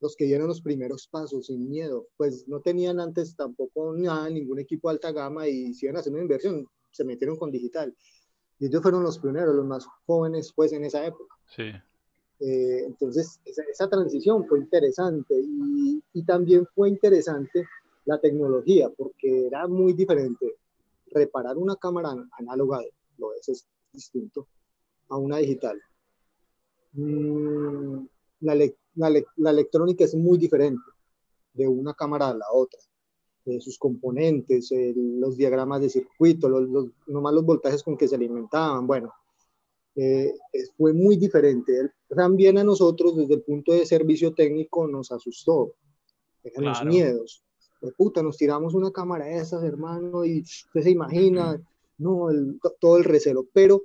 los 0.00 0.14
que 0.14 0.26
dieron 0.26 0.46
los 0.46 0.60
primeros 0.60 1.08
pasos 1.08 1.46
sin 1.46 1.68
miedo, 1.68 2.06
pues 2.18 2.46
no 2.46 2.60
tenían 2.60 3.00
antes 3.00 3.34
tampoco 3.34 3.94
nada, 3.94 4.28
ningún 4.28 4.58
equipo 4.58 4.88
de 4.88 4.94
alta 4.94 5.10
gama 5.10 5.48
y 5.48 5.72
si 5.72 5.86
iban 5.86 5.96
a 5.96 6.00
hacer 6.00 6.12
una 6.12 6.22
inversión, 6.22 6.66
se 6.90 7.04
metieron 7.04 7.36
con 7.36 7.50
digital. 7.50 7.96
Y 8.58 8.66
ellos 8.66 8.82
fueron 8.82 9.02
los 9.02 9.18
primeros, 9.18 9.54
los 9.54 9.66
más 9.66 9.86
jóvenes, 10.06 10.52
pues 10.54 10.72
en 10.72 10.84
esa 10.84 11.04
época. 11.04 11.34
Sí. 11.48 11.72
Eh, 12.40 12.84
entonces, 12.86 13.40
esa, 13.44 13.62
esa, 13.62 13.88
transición 13.88 14.46
fue 14.46 14.58
interesante 14.58 15.34
y, 15.34 16.02
y, 16.12 16.22
también 16.22 16.66
fue 16.74 16.90
interesante 16.90 17.64
la 18.04 18.20
tecnología, 18.20 18.90
porque 18.90 19.46
era 19.46 19.66
muy 19.66 19.94
diferente 19.94 20.56
reparar 21.10 21.56
una 21.56 21.76
cámara 21.76 22.14
análoga, 22.38 22.82
lo 23.16 23.32
es, 23.34 23.48
es 23.48 23.66
distinto, 23.92 24.46
a 25.08 25.16
una 25.16 25.38
digital. 25.38 25.80
Mm, 26.92 28.06
la, 28.40 28.54
la, 28.54 29.24
la, 29.36 29.50
electrónica 29.50 30.04
es 30.04 30.14
muy 30.14 30.36
diferente 30.36 30.84
de 31.54 31.66
una 31.66 31.94
cámara 31.94 32.28
a 32.28 32.34
la 32.34 32.46
otra. 32.52 32.80
Eh, 33.46 33.60
sus 33.60 33.78
componentes, 33.78 34.72
eh, 34.72 34.92
los 34.96 35.36
diagramas 35.36 35.80
de 35.80 35.88
circuito, 35.88 36.48
los, 36.48 36.68
los, 36.68 36.86
nomás 37.06 37.32
los 37.32 37.44
voltajes 37.44 37.82
con 37.82 37.96
que 37.96 38.08
se 38.08 38.16
alimentaban, 38.16 38.86
bueno, 38.86 39.12
eh, 39.96 40.34
fue 40.76 40.92
muy 40.92 41.16
diferente. 41.16 41.90
También 42.14 42.58
a 42.58 42.64
nosotros, 42.64 43.16
desde 43.16 43.34
el 43.34 43.42
punto 43.42 43.72
de 43.72 43.86
servicio 43.86 44.34
técnico, 44.34 44.86
nos 44.86 45.10
asustó. 45.10 45.74
Eran 46.44 46.62
claro. 46.62 46.84
los 46.84 46.94
miedos 46.94 47.42
de 47.80 47.92
puta, 47.92 48.22
nos 48.22 48.36
tiramos 48.36 48.74
una 48.74 48.90
cámara 48.90 49.26
de 49.26 49.38
esas, 49.38 49.62
hermano, 49.62 50.24
y 50.24 50.40
usted 50.40 50.82
se 50.82 50.90
imagina, 50.90 51.60
no, 51.98 52.30
el, 52.30 52.58
todo 52.80 52.98
el 52.98 53.04
recelo, 53.04 53.46
pero 53.52 53.82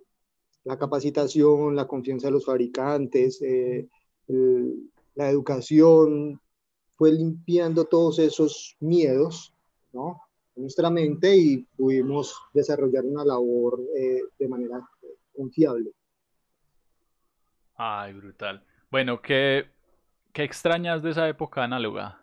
la 0.63 0.77
capacitación, 0.77 1.75
la 1.75 1.87
confianza 1.87 2.27
de 2.27 2.31
los 2.31 2.45
fabricantes, 2.45 3.41
eh, 3.41 3.87
el, 4.27 4.89
la 5.15 5.29
educación, 5.29 6.39
fue 6.95 7.11
limpiando 7.11 7.85
todos 7.85 8.19
esos 8.19 8.75
miedos, 8.79 9.53
¿no? 9.91 10.21
En 10.55 10.63
nuestra 10.63 10.89
mente 10.89 11.35
y 11.35 11.57
pudimos 11.75 12.35
desarrollar 12.53 13.05
una 13.05 13.25
labor 13.25 13.81
eh, 13.97 14.21
de 14.37 14.47
manera 14.47 14.87
confiable. 15.35 15.91
Ay, 17.83 18.13
brutal. 18.13 18.63
Bueno, 18.91 19.23
¿qué, 19.23 19.65
¿qué 20.33 20.43
extrañas 20.43 21.01
de 21.01 21.09
esa 21.09 21.27
época 21.27 21.63
análoga? 21.63 22.21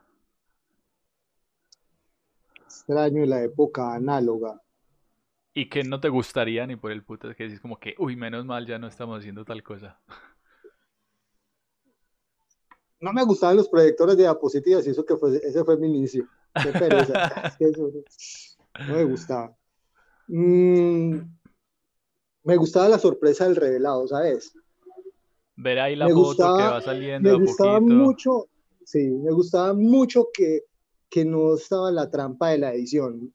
extraño 2.63 3.27
la 3.27 3.43
época 3.43 3.93
análoga. 3.93 4.63
¿Y 5.53 5.69
que 5.69 5.83
no 5.83 5.99
te 5.99 6.11
gustaría 6.11 6.65
ni 6.65 6.77
por 6.77 6.93
el 6.93 7.03
puto? 7.03 7.35
Que 7.35 7.43
decís 7.43 7.59
como 7.59 7.81
que, 7.81 7.97
uy, 7.99 8.15
menos 8.15 8.45
mal 8.45 8.67
ya 8.67 8.79
no 8.79 8.87
estamos 8.87 9.19
haciendo 9.19 9.45
tal 9.45 9.65
cosa. 9.65 10.01
No 13.01 13.13
me 13.13 13.25
gustaban 13.25 13.57
los 13.57 13.69
proyectores 13.69 14.17
de 14.17 14.23
diapositivas 14.23 14.87
y 14.87 14.91
eso 14.91 15.05
que 15.05 15.17
fue, 15.17 15.39
ese 15.39 15.65
fue 15.65 15.77
mi 15.77 15.89
inicio. 15.89 16.29
Qué 16.55 16.71
pereza. 16.71 17.57
no 18.87 18.95
me 18.95 19.03
gustaba. 19.03 19.57
Mm, 20.29 21.19
me 22.45 22.57
gustaba 22.57 22.89
la 22.89 22.99
sorpresa 23.01 23.45
del 23.45 23.57
revelado, 23.57 24.07
¿sabes? 24.07 24.55
Ver 25.59 25.79
ahí 25.81 25.97
la 25.97 26.07
me 26.07 26.13
foto 26.13 26.27
gustaba, 26.29 26.57
que 26.57 26.63
va 26.63 26.81
saliendo. 26.81 27.31
Me 27.31 27.45
gustaba 27.45 27.79
poquito. 27.81 27.95
mucho, 27.95 28.47
sí, 28.85 29.09
me 29.09 29.33
gustaba 29.33 29.75
mucho 29.75 30.29
que 30.33 30.63
que 31.11 31.25
no 31.25 31.55
estaba 31.55 31.91
la 31.91 32.11
trampa 32.11 32.51
de 32.51 32.59
la 32.59 32.75
edición, 32.75 33.33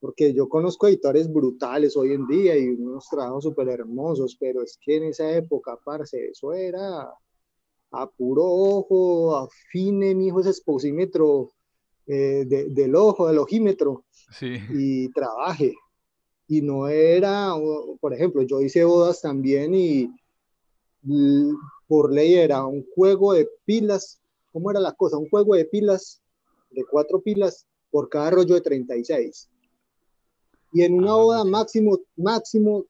porque 0.00 0.32
yo 0.32 0.48
conozco 0.48 0.86
editores 0.86 1.32
brutales 1.32 1.96
hoy 1.96 2.12
en 2.12 2.26
día 2.26 2.56
y 2.56 2.68
unos 2.68 3.08
trabajos 3.08 3.44
súper 3.44 3.68
hermosos, 3.68 4.36
pero 4.38 4.62
es 4.62 4.78
que 4.80 4.96
en 4.96 5.04
esa 5.04 5.30
época, 5.32 5.78
parce, 5.84 6.30
eso 6.30 6.52
era 6.52 7.12
a 7.90 8.06
puro 8.10 8.44
ojo, 8.44 9.36
afine, 9.36 10.14
mi 10.14 10.28
hijo, 10.28 10.40
ese 10.40 10.50
exposímetro 10.50 11.50
eh, 12.06 12.44
de, 12.46 12.68
del 12.68 12.94
ojo, 12.94 13.26
del 13.26 13.38
ojímetro, 13.38 14.04
sí. 14.30 14.56
y 14.70 15.08
trabaje. 15.10 15.74
Y 16.50 16.62
no 16.62 16.88
era, 16.88 17.52
por 18.00 18.14
ejemplo, 18.14 18.42
yo 18.42 18.62
hice 18.62 18.84
bodas 18.84 19.20
también 19.20 19.74
y 19.74 20.10
por 21.86 22.12
ley 22.12 22.34
era 22.34 22.64
un 22.64 22.86
juego 22.94 23.32
de 23.32 23.48
pilas, 23.64 24.20
¿cómo 24.52 24.70
era 24.70 24.80
la 24.80 24.92
cosa? 24.92 25.16
Un 25.16 25.28
juego 25.28 25.54
de 25.54 25.64
pilas 25.64 26.20
de 26.70 26.84
cuatro 26.84 27.20
pilas 27.20 27.66
por 27.90 28.08
cada 28.08 28.30
rollo 28.30 28.54
de 28.54 28.60
36. 28.60 29.48
Y 30.72 30.82
en 30.82 30.94
una 30.94 31.12
ah, 31.12 31.16
boda 31.16 31.44
máximo, 31.44 31.98
máximo 32.16 32.84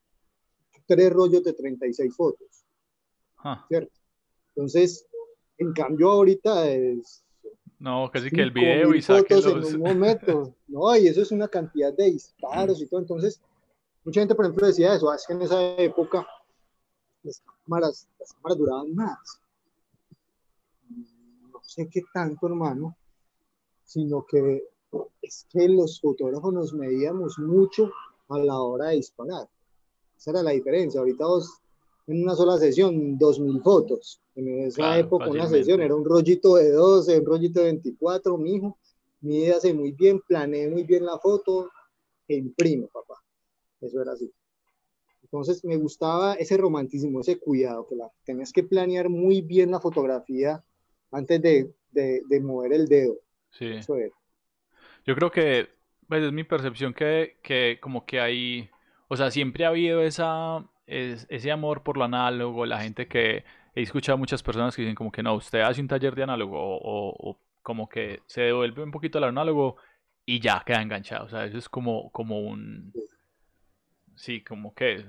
tres 0.86 1.12
rollos 1.12 1.44
de 1.44 1.52
36 1.52 2.14
fotos. 2.16 2.64
Ah. 3.38 3.64
¿Cierto? 3.68 3.92
Entonces, 4.48 5.06
en 5.58 5.72
cambio 5.72 6.10
ahorita 6.10 6.68
es... 6.68 7.24
No, 7.78 8.10
casi 8.12 8.30
que 8.30 8.42
el 8.42 8.50
video 8.50 8.92
y 8.92 9.02
fotos 9.02 9.46
en 9.46 9.64
un 9.76 9.80
momento. 9.80 10.56
No, 10.66 10.96
y 10.96 11.06
eso 11.06 11.22
es 11.22 11.30
una 11.30 11.46
cantidad 11.46 11.92
de 11.92 12.10
disparos 12.10 12.82
y 12.82 12.86
todo. 12.88 13.00
Entonces, 13.00 13.40
mucha 14.04 14.20
gente, 14.20 14.34
por 14.34 14.46
ejemplo, 14.46 14.66
decía 14.66 14.94
eso, 14.94 15.14
es 15.14 15.24
que 15.24 15.34
en 15.34 15.42
esa 15.42 15.76
época 15.76 16.26
las 17.22 17.42
cámaras, 17.64 18.08
las 18.18 18.32
cámaras 18.32 18.58
duraban 18.58 18.94
más. 18.94 19.40
No 21.52 21.60
sé 21.62 21.88
qué 21.88 22.02
tanto, 22.12 22.46
hermano, 22.46 22.96
sino 23.84 24.24
que 24.26 24.64
es 25.22 25.46
que 25.50 25.68
los 25.68 26.00
fotógrafos 26.00 26.52
nos 26.52 26.72
medíamos 26.72 27.38
mucho 27.38 27.90
a 28.28 28.38
la 28.38 28.60
hora 28.60 28.88
de 28.88 28.96
disparar. 28.96 29.48
Esa 30.16 30.30
era 30.30 30.42
la 30.42 30.50
diferencia. 30.50 31.00
Ahorita 31.00 31.26
vos, 31.26 31.60
en 32.06 32.22
una 32.22 32.34
sola 32.34 32.58
sesión, 32.58 33.18
2.000 33.18 33.62
fotos. 33.62 34.20
En 34.34 34.48
esa 34.66 34.76
claro, 34.76 35.00
época 35.00 35.30
una 35.30 35.48
sesión 35.48 35.80
era 35.80 35.94
un 35.94 36.04
rollito 36.04 36.56
de 36.56 36.72
12, 36.72 37.20
un 37.20 37.26
rollito 37.26 37.60
de 37.60 37.66
24, 37.66 38.36
mijo. 38.38 38.78
Mídase 39.20 39.74
muy 39.74 39.92
bien, 39.92 40.20
planeé 40.20 40.68
muy 40.68 40.84
bien 40.84 41.04
la 41.04 41.18
foto 41.18 41.70
e 42.28 42.36
imprimo, 42.36 42.88
papá. 42.88 43.22
Eso 43.80 44.00
era 44.00 44.12
así. 44.12 44.32
Entonces 45.30 45.64
me 45.64 45.76
gustaba 45.76 46.34
ese 46.34 46.56
romanticismo, 46.56 47.20
ese 47.20 47.38
cuidado, 47.38 47.86
que 47.86 47.96
la, 47.96 48.10
tenías 48.24 48.52
que 48.52 48.62
planear 48.62 49.10
muy 49.10 49.42
bien 49.42 49.70
la 49.70 49.80
fotografía 49.80 50.64
antes 51.12 51.42
de, 51.42 51.74
de, 51.90 52.40
mover 52.40 52.72
el 52.72 52.88
dedo. 52.88 53.14
Sí. 53.50 53.66
Eso 53.66 53.96
Yo 55.04 55.14
creo 55.14 55.30
que, 55.30 55.68
pues 56.08 56.22
es 56.22 56.32
mi 56.32 56.44
percepción 56.44 56.94
que, 56.94 57.36
que 57.42 57.78
como 57.80 58.06
que 58.06 58.20
hay, 58.20 58.70
o 59.08 59.16
sea, 59.16 59.30
siempre 59.30 59.66
ha 59.66 59.68
habido 59.68 60.02
esa, 60.02 60.66
ese 60.86 61.50
amor 61.50 61.82
por 61.82 61.98
lo 61.98 62.04
análogo, 62.04 62.64
la 62.64 62.80
gente 62.80 63.06
que 63.06 63.44
he 63.74 63.82
escuchado 63.82 64.14
a 64.14 64.18
muchas 64.18 64.42
personas 64.42 64.74
que 64.74 64.82
dicen 64.82 64.94
como 64.94 65.12
que 65.12 65.22
no, 65.22 65.34
usted 65.34 65.60
hace 65.60 65.82
un 65.82 65.88
taller 65.88 66.14
de 66.14 66.22
análogo 66.22 66.58
o, 66.58 67.30
o 67.30 67.38
como 67.62 67.86
que 67.86 68.22
se 68.26 68.42
devuelve 68.42 68.82
un 68.82 68.90
poquito 68.90 69.18
al 69.18 69.24
análogo 69.24 69.76
y 70.24 70.40
ya 70.40 70.62
queda 70.64 70.80
enganchado. 70.80 71.26
O 71.26 71.28
sea, 71.28 71.44
eso 71.44 71.58
es 71.58 71.68
como, 71.68 72.10
como 72.12 72.40
un... 72.40 72.92
Sí, 72.94 73.00
como 74.46 74.74
que 74.74 75.04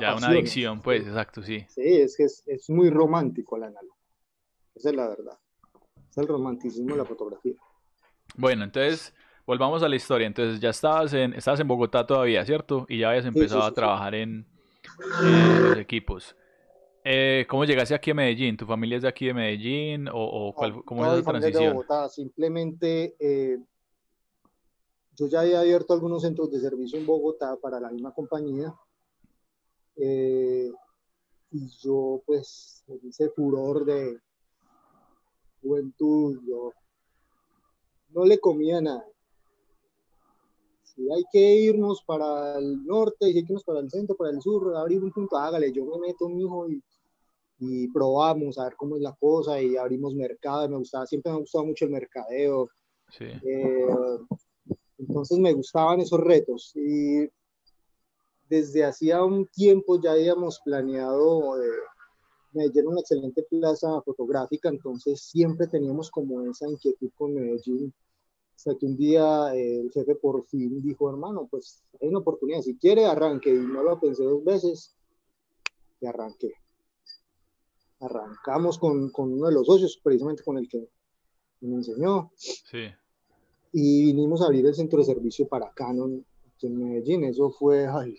ya 0.00 0.14
una 0.14 0.28
adicción, 0.28 0.80
pues, 0.80 1.06
exacto, 1.06 1.42
sí. 1.42 1.64
Sí, 1.68 1.82
es 1.82 2.16
que 2.16 2.24
es, 2.24 2.42
es, 2.46 2.70
muy 2.70 2.90
romántico 2.90 3.56
el 3.56 3.64
análogo. 3.64 3.96
Esa 4.74 4.90
es 4.90 4.96
la 4.96 5.08
verdad. 5.08 5.38
Es 6.10 6.18
el 6.18 6.26
romanticismo 6.26 6.92
de 6.92 6.98
la 6.98 7.04
fotografía. 7.04 7.54
Bueno, 8.36 8.64
entonces, 8.64 9.14
volvamos 9.46 9.82
a 9.82 9.88
la 9.88 9.96
historia. 9.96 10.26
Entonces, 10.26 10.60
ya 10.60 10.70
estabas 10.70 11.12
en, 11.12 11.34
estabas 11.34 11.60
en 11.60 11.68
Bogotá 11.68 12.06
todavía, 12.06 12.44
¿cierto? 12.44 12.86
Y 12.88 12.98
ya 12.98 13.10
habías 13.10 13.26
empezado 13.26 13.62
a 13.62 13.72
trabajar 13.72 14.14
en, 14.14 14.46
los 15.62 15.78
equipos. 15.78 16.36
Eh, 17.02 17.46
¿Cómo 17.48 17.64
llegaste 17.64 17.94
aquí 17.94 18.10
a 18.10 18.14
Medellín? 18.14 18.56
¿Tu 18.56 18.66
familia 18.66 18.96
es 18.96 19.02
de 19.02 19.08
aquí 19.08 19.26
de 19.26 19.34
Medellín? 19.34 20.08
¿O, 20.08 20.12
o 20.12 20.54
cuál, 20.54 20.84
cómo 20.84 21.04
es 21.06 21.18
la 21.18 21.22
transición? 21.22 21.64
De 21.64 21.70
Bogotá. 21.70 22.08
Simplemente 22.08 23.16
eh, 23.18 23.58
yo 25.20 25.26
ya 25.26 25.40
había 25.40 25.60
abierto 25.60 25.92
algunos 25.92 26.22
centros 26.22 26.50
de 26.50 26.60
servicio 26.60 26.98
en 26.98 27.04
Bogotá 27.04 27.54
para 27.56 27.78
la 27.78 27.90
misma 27.90 28.14
compañía. 28.14 28.74
Eh, 29.96 30.72
y 31.50 31.68
yo, 31.82 32.22
pues, 32.24 32.82
ese 33.06 33.28
furor 33.28 33.84
de 33.84 34.18
juventud, 35.60 36.40
yo 36.46 36.72
no 38.14 38.24
le 38.24 38.40
comía 38.40 38.80
nada. 38.80 39.04
Si 40.84 41.02
hay 41.12 41.22
que 41.30 41.54
irnos 41.54 42.02
para 42.02 42.58
el 42.58 42.82
norte, 42.86 43.26
si 43.26 43.26
hay 43.26 43.44
que 43.44 43.52
irnos 43.52 43.64
para 43.64 43.80
el 43.80 43.90
centro, 43.90 44.16
para 44.16 44.30
el 44.30 44.40
sur, 44.40 44.74
abrir 44.74 45.04
un 45.04 45.12
punto, 45.12 45.36
hágale, 45.36 45.70
yo 45.70 45.84
me 45.84 45.98
meto, 45.98 46.30
mi 46.30 46.40
hijo, 46.40 46.66
y, 46.70 46.82
y 47.58 47.88
probamos 47.88 48.58
a 48.58 48.64
ver 48.64 48.76
cómo 48.76 48.96
es 48.96 49.02
la 49.02 49.14
cosa, 49.14 49.60
y 49.60 49.76
abrimos 49.76 50.14
mercado, 50.14 50.66
me 50.66 50.78
gustaba, 50.78 51.06
siempre 51.06 51.30
me 51.30 51.36
ha 51.36 51.40
gustado 51.40 51.66
mucho 51.66 51.84
el 51.84 51.90
mercadeo. 51.90 52.70
Sí. 53.10 53.26
Eh, 53.26 53.86
entonces 55.00 55.38
me 55.38 55.52
gustaban 55.52 56.00
esos 56.00 56.20
retos 56.20 56.72
y 56.76 57.28
desde 58.48 58.84
hacía 58.84 59.24
un 59.24 59.46
tiempo 59.46 60.00
ya 60.00 60.12
habíamos 60.12 60.60
planeado, 60.64 61.62
eh, 61.62 61.68
Medellín 62.52 62.88
una 62.88 63.00
excelente 63.00 63.44
plaza 63.44 64.02
fotográfica, 64.02 64.68
entonces 64.68 65.22
siempre 65.22 65.68
teníamos 65.68 66.10
como 66.10 66.42
esa 66.42 66.68
inquietud 66.68 67.10
con 67.16 67.34
Medellín. 67.34 67.94
Hasta 68.56 68.76
que 68.76 68.86
un 68.86 68.96
día 68.96 69.54
eh, 69.54 69.80
el 69.80 69.90
jefe 69.92 70.16
por 70.16 70.44
fin 70.44 70.82
dijo, 70.82 71.08
hermano, 71.08 71.48
pues 71.50 71.82
hay 72.00 72.08
una 72.08 72.18
oportunidad, 72.18 72.60
si 72.60 72.76
quiere 72.76 73.06
arranque, 73.06 73.50
y 73.50 73.58
no 73.58 73.82
lo 73.82 73.98
pensé 73.98 74.24
dos 74.24 74.44
veces, 74.44 74.94
y 76.00 76.06
arranqué. 76.06 76.52
Arrancamos 78.00 78.78
con, 78.78 79.10
con 79.10 79.32
uno 79.32 79.46
de 79.46 79.54
los 79.54 79.66
socios, 79.66 79.98
precisamente 80.02 80.42
con 80.42 80.58
el 80.58 80.68
que 80.68 80.86
me 81.60 81.76
enseñó. 81.76 82.32
Sí 82.36 82.90
y 83.72 84.06
vinimos 84.06 84.42
a 84.42 84.46
abrir 84.46 84.66
el 84.66 84.74
centro 84.74 84.98
de 84.98 85.04
servicio 85.04 85.46
para 85.46 85.70
Canon 85.72 86.24
en 86.62 86.78
Medellín. 86.78 87.24
Eso 87.24 87.50
fue, 87.50 87.86
ay, 87.86 88.16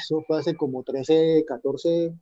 eso 0.00 0.22
fue 0.26 0.38
hace 0.38 0.56
como 0.56 0.82
13, 0.82 1.44
14, 1.46 2.14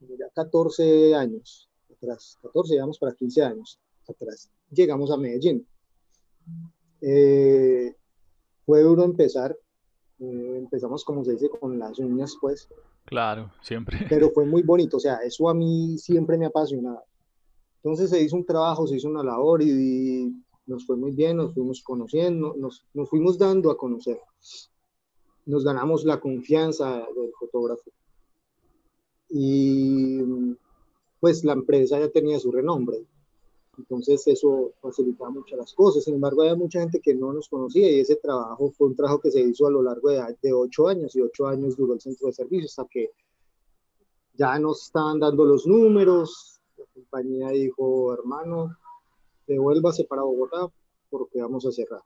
ya 0.00 0.28
14 0.34 1.14
años 1.14 1.68
atrás, 1.92 2.38
14, 2.42 2.74
llegamos 2.74 2.98
para 2.98 3.14
15 3.14 3.42
años 3.42 3.78
atrás. 4.08 4.50
Llegamos 4.70 5.10
a 5.10 5.16
Medellín. 5.16 5.66
Eh, 7.00 7.94
fue 8.64 8.80
duro 8.82 9.04
empezar, 9.04 9.56
eh, 10.20 10.54
empezamos 10.56 11.04
como 11.04 11.24
se 11.24 11.32
dice 11.32 11.48
con 11.48 11.78
las 11.78 11.98
uñas 11.98 12.36
pues. 12.40 12.68
Claro, 13.04 13.52
siempre. 13.62 14.06
Pero 14.08 14.30
fue 14.30 14.46
muy 14.46 14.62
bonito, 14.62 14.96
o 14.96 15.00
sea, 15.00 15.16
eso 15.16 15.48
a 15.48 15.54
mí 15.54 15.98
siempre 15.98 16.38
me 16.38 16.46
ha 16.46 16.48
apasionado. 16.48 17.04
Entonces 17.84 18.08
se 18.08 18.22
hizo 18.22 18.36
un 18.36 18.46
trabajo, 18.46 18.86
se 18.86 18.96
hizo 18.96 19.08
una 19.08 19.22
labor 19.22 19.60
y, 19.62 20.32
nos 20.66 20.86
fue 20.86 20.96
muy 20.96 21.10
bien, 21.10 21.36
nos 21.36 21.52
fuimos 21.52 21.82
conociendo, 21.82 22.54
nos, 22.56 22.86
nos, 22.94 23.10
fuimos 23.10 23.36
dando 23.36 23.70
a 23.70 23.76
conocer. 23.76 24.18
Nos 25.44 25.62
ganamos 25.62 26.02
la 26.06 26.18
confianza 26.18 27.06
del 27.14 27.30
fotógrafo. 27.38 27.90
Y 29.28 30.18
pues 31.20 31.44
la 31.44 31.52
empresa 31.52 32.00
ya 32.00 32.08
tenía 32.08 32.40
su 32.40 32.50
renombre. 32.50 33.04
Entonces 33.76 34.26
eso 34.28 34.72
facilitaba 34.80 35.30
mucho 35.30 35.54
las 35.54 35.74
cosas. 35.74 36.04
Sin 36.04 36.14
embargo, 36.14 36.40
había 36.40 36.54
mucha 36.54 36.80
gente 36.80 37.00
que 37.00 37.14
no 37.14 37.34
nos 37.34 37.50
conocía 37.50 37.90
y 37.90 38.00
ese 38.00 38.16
trabajo 38.16 38.70
fue 38.70 38.86
un 38.86 38.96
trabajo 38.96 39.20
que 39.20 39.30
se 39.30 39.42
hizo 39.42 39.66
a 39.66 39.70
lo 39.70 39.82
largo 39.82 40.08
de, 40.08 40.22
de 40.40 40.52
ocho 40.54 40.88
años 40.88 41.14
y 41.16 41.20
ocho 41.20 41.46
años 41.46 41.76
duró 41.76 41.92
el 41.92 42.00
centro 42.00 42.28
de 42.28 42.32
servicios 42.32 42.78
hasta 42.78 42.88
que 42.88 43.10
ya 44.32 44.58
nos 44.58 44.84
estaban 44.84 45.20
dando 45.20 45.44
los 45.44 45.66
números, 45.66 46.53
compañía 46.94 47.48
dijo, 47.48 48.14
hermano, 48.14 48.76
devuélvase 49.46 50.04
para 50.04 50.22
Bogotá 50.22 50.68
porque 51.10 51.40
vamos 51.40 51.66
a 51.66 51.72
cerrar. 51.72 52.02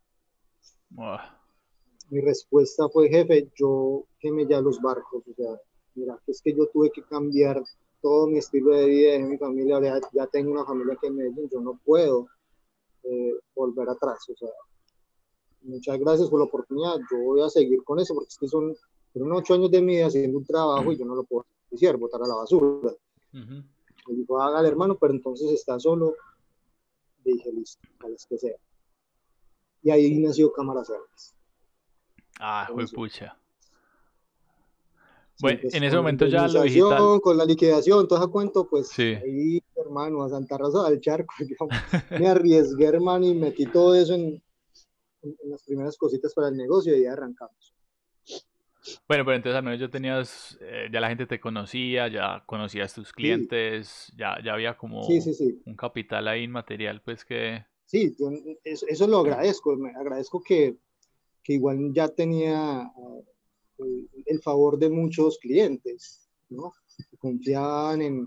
Mi 2.11 2.21
respuesta 2.21 2.89
fue, 2.89 3.09
jefe, 3.09 3.51
yo 3.55 4.05
quemé 4.19 4.47
ya 4.47 4.61
los 4.61 4.81
barcos, 4.81 5.23
o 5.29 5.35
sea, 5.35 5.61
mira, 5.95 6.19
es 6.27 6.41
que 6.43 6.55
yo 6.55 6.67
tuve 6.69 6.91
que 6.91 7.03
cambiar 7.03 7.63
todo 8.01 8.27
mi 8.27 8.39
estilo 8.39 8.75
de 8.75 8.87
vida, 8.87 9.13
de 9.13 9.19
mi 9.25 9.37
familia, 9.37 9.81
ya, 10.13 10.27
tengo 10.29 10.53
una 10.53 10.65
familia 10.65 10.97
que 11.01 11.09
en 11.09 11.17
Medellín, 11.17 11.49
yo 11.51 11.61
no 11.61 11.79
puedo 11.85 12.27
eh, 13.03 13.35
volver 13.55 13.91
atrás, 13.91 14.27
o 14.31 14.37
sea, 14.37 14.49
muchas 15.63 15.99
gracias 15.99 16.31
por 16.31 16.41
la 16.41 16.47
oportunidad, 16.47 16.97
yo 17.11 17.19
voy 17.19 17.43
a 17.43 17.51
seguir 17.51 17.83
con 17.85 17.99
eso, 17.99 18.15
porque 18.15 18.29
es 18.29 18.39
que 18.39 18.49
son, 18.49 18.75
son 19.13 19.33
ocho 19.33 19.55
años 19.55 19.71
de 19.71 19.83
mi 19.83 19.97
vida 19.97 20.07
haciendo 20.07 20.39
un 20.39 20.47
trabajo 20.47 20.91
y 20.93 20.97
yo 20.97 21.05
no 21.05 21.15
lo 21.15 21.25
puedo 21.25 21.45
decir, 21.71 21.95
botar 21.97 22.23
a 22.23 22.27
la 22.27 22.37
basura. 22.37 22.95
Me 24.09 24.15
dijo, 24.15 24.41
hágale 24.41 24.69
hermano, 24.69 24.97
pero 24.99 25.13
entonces 25.13 25.53
está 25.53 25.79
solo. 25.79 26.15
dije, 27.25 27.53
listo, 27.53 27.87
a 28.01 28.09
las 28.09 28.27
que 28.27 28.39
sea. 28.39 28.57
Y 29.83 29.91
ahí 29.91 30.19
nació 30.19 30.53
Cámara 30.53 30.85
Service. 30.85 31.35
Ah, 32.41 32.69
fue 32.73 32.87
pucha. 32.87 33.37
Bueno, 35.41 35.61
pues, 35.63 35.75
en 35.75 35.85
ese 35.85 35.97
momento 35.97 36.27
ya 36.27 36.49
lo 36.49 36.63
digital... 36.63 37.21
Con 37.21 37.37
la 37.37 37.45
liquidación, 37.45 38.09
todo 38.09 38.19
ese 38.19 38.29
cuento, 38.29 38.69
pues 38.69 38.89
sí. 38.89 39.15
ahí, 39.15 39.63
hermano, 39.77 40.25
a 40.25 40.29
Santa 40.29 40.59
Rosa 40.59 40.89
del 40.91 41.01
Charco, 41.01 41.33
me 42.11 42.27
arriesgué, 42.27 42.87
hermano, 42.87 43.27
y 43.27 43.35
metí 43.35 43.67
todo 43.67 43.95
eso 43.95 44.15
en, 44.15 44.43
en, 45.23 45.51
las 45.51 45.63
primeras 45.63 45.97
cositas 45.97 46.35
para 46.35 46.49
el 46.49 46.57
negocio 46.57 46.97
y 46.97 47.05
ya 47.05 47.13
arrancamos. 47.13 47.75
Bueno, 49.09 49.25
pero 49.25 49.37
entonces 49.37 49.57
al 49.57 49.65
menos 49.65 49.81
ya 49.81 49.89
tenías, 49.89 50.59
eh, 50.61 50.89
ya 50.93 51.01
la 51.01 51.09
gente 51.09 51.27
te 51.27 51.41
conocía, 51.41 52.09
ya 52.09 52.43
conocías 52.47 52.95
tus 52.95 53.13
clientes, 53.13 54.13
ya, 54.17 54.39
ya 54.45 54.55
había 54.55 54.77
como 54.77 55.07
un 55.07 55.77
capital 55.77 56.29
ahí 56.29 56.45
inmaterial, 56.45 57.03
pues 57.03 57.25
que... 57.25 57.65
Sí, 57.87 58.15
eso, 58.65 59.07
lo 59.07 59.19
agradezco, 59.19 59.75
me 59.77 59.91
agradezco 59.91 60.43
que, 60.43 60.77
que 61.43 61.55
igual 61.55 61.93
ya 61.93 62.09
tenía 62.09 62.83
eh, 63.79 64.07
el, 64.27 64.43
favor 64.43 64.79
de 64.79 64.91
muchos 64.91 65.39
clientes, 65.39 66.29
¿no? 66.51 66.73
Que 67.11 67.17
confiaban 67.17 68.03
en, 68.03 68.27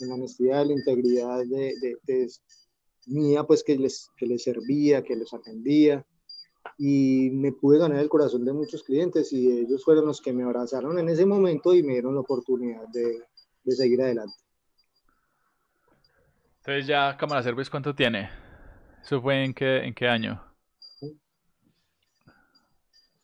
en, 0.00 0.08
la 0.08 0.14
honestidad, 0.14 0.64
la 0.64 0.74
integridad 0.74 1.38
de, 1.40 1.74
de, 1.80 1.96
de, 2.04 2.28
mía, 3.06 3.42
pues 3.42 3.64
que 3.64 3.76
les, 3.76 4.08
que 4.16 4.26
les 4.26 4.44
servía, 4.44 5.02
que 5.02 5.16
les 5.16 5.34
atendía 5.34 6.06
y 6.82 7.28
me 7.32 7.52
pude 7.52 7.78
ganar 7.78 7.98
el 7.98 8.08
corazón 8.08 8.42
de 8.42 8.54
muchos 8.54 8.82
clientes 8.82 9.34
y 9.34 9.52
ellos 9.52 9.84
fueron 9.84 10.06
los 10.06 10.22
que 10.22 10.32
me 10.32 10.44
abrazaron 10.44 10.98
en 10.98 11.10
ese 11.10 11.26
momento 11.26 11.74
y 11.74 11.82
me 11.82 11.92
dieron 11.92 12.14
la 12.14 12.22
oportunidad 12.22 12.88
de, 12.88 13.22
de 13.64 13.72
seguir 13.72 14.00
adelante. 14.00 14.34
Entonces 16.60 16.86
ya 16.86 17.18
Cámara 17.18 17.42
Service, 17.42 17.70
¿cuánto 17.70 17.94
tiene? 17.94 18.30
¿Eso 19.02 19.20
fue 19.20 19.44
en 19.44 19.52
qué, 19.52 19.84
en 19.84 19.92
qué 19.92 20.08
año? 20.08 20.42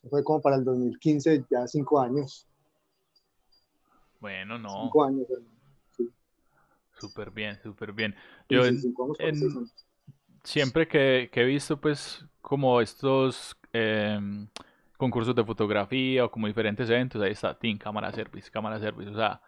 Fue 0.07 0.23
como 0.23 0.39
para 0.39 0.57
el 0.57 0.63
2015, 0.63 1.45
ya 1.49 1.65
cinco 1.65 1.99
años. 1.99 2.47
Bueno, 4.19 4.59
no. 4.59 4.83
Cinco 4.83 5.03
años, 5.03 5.25
sí. 5.97 6.11
Súper 6.99 7.31
bien, 7.31 7.59
súper 7.63 7.91
bien. 7.91 8.13
Yo 8.49 8.61
siempre 10.47 10.87
que, 10.87 11.29
que, 11.31 11.41
he 11.41 11.45
visto, 11.45 11.79
pues, 11.79 12.25
como 12.41 12.79
estos 12.79 13.57
em, 13.73 14.47
concursos 14.97 15.35
de 15.35 15.43
fotografía 15.43 16.23
o 16.25 16.31
como 16.31 16.47
diferentes 16.47 16.89
eventos, 16.89 17.21
ahí 17.21 17.31
está, 17.31 17.57
Team, 17.57 17.77
cámara 17.77 18.11
service, 18.13 18.49
cámara 18.49 18.79
service. 18.79 19.09
O 19.09 19.15
sea, 19.15 19.41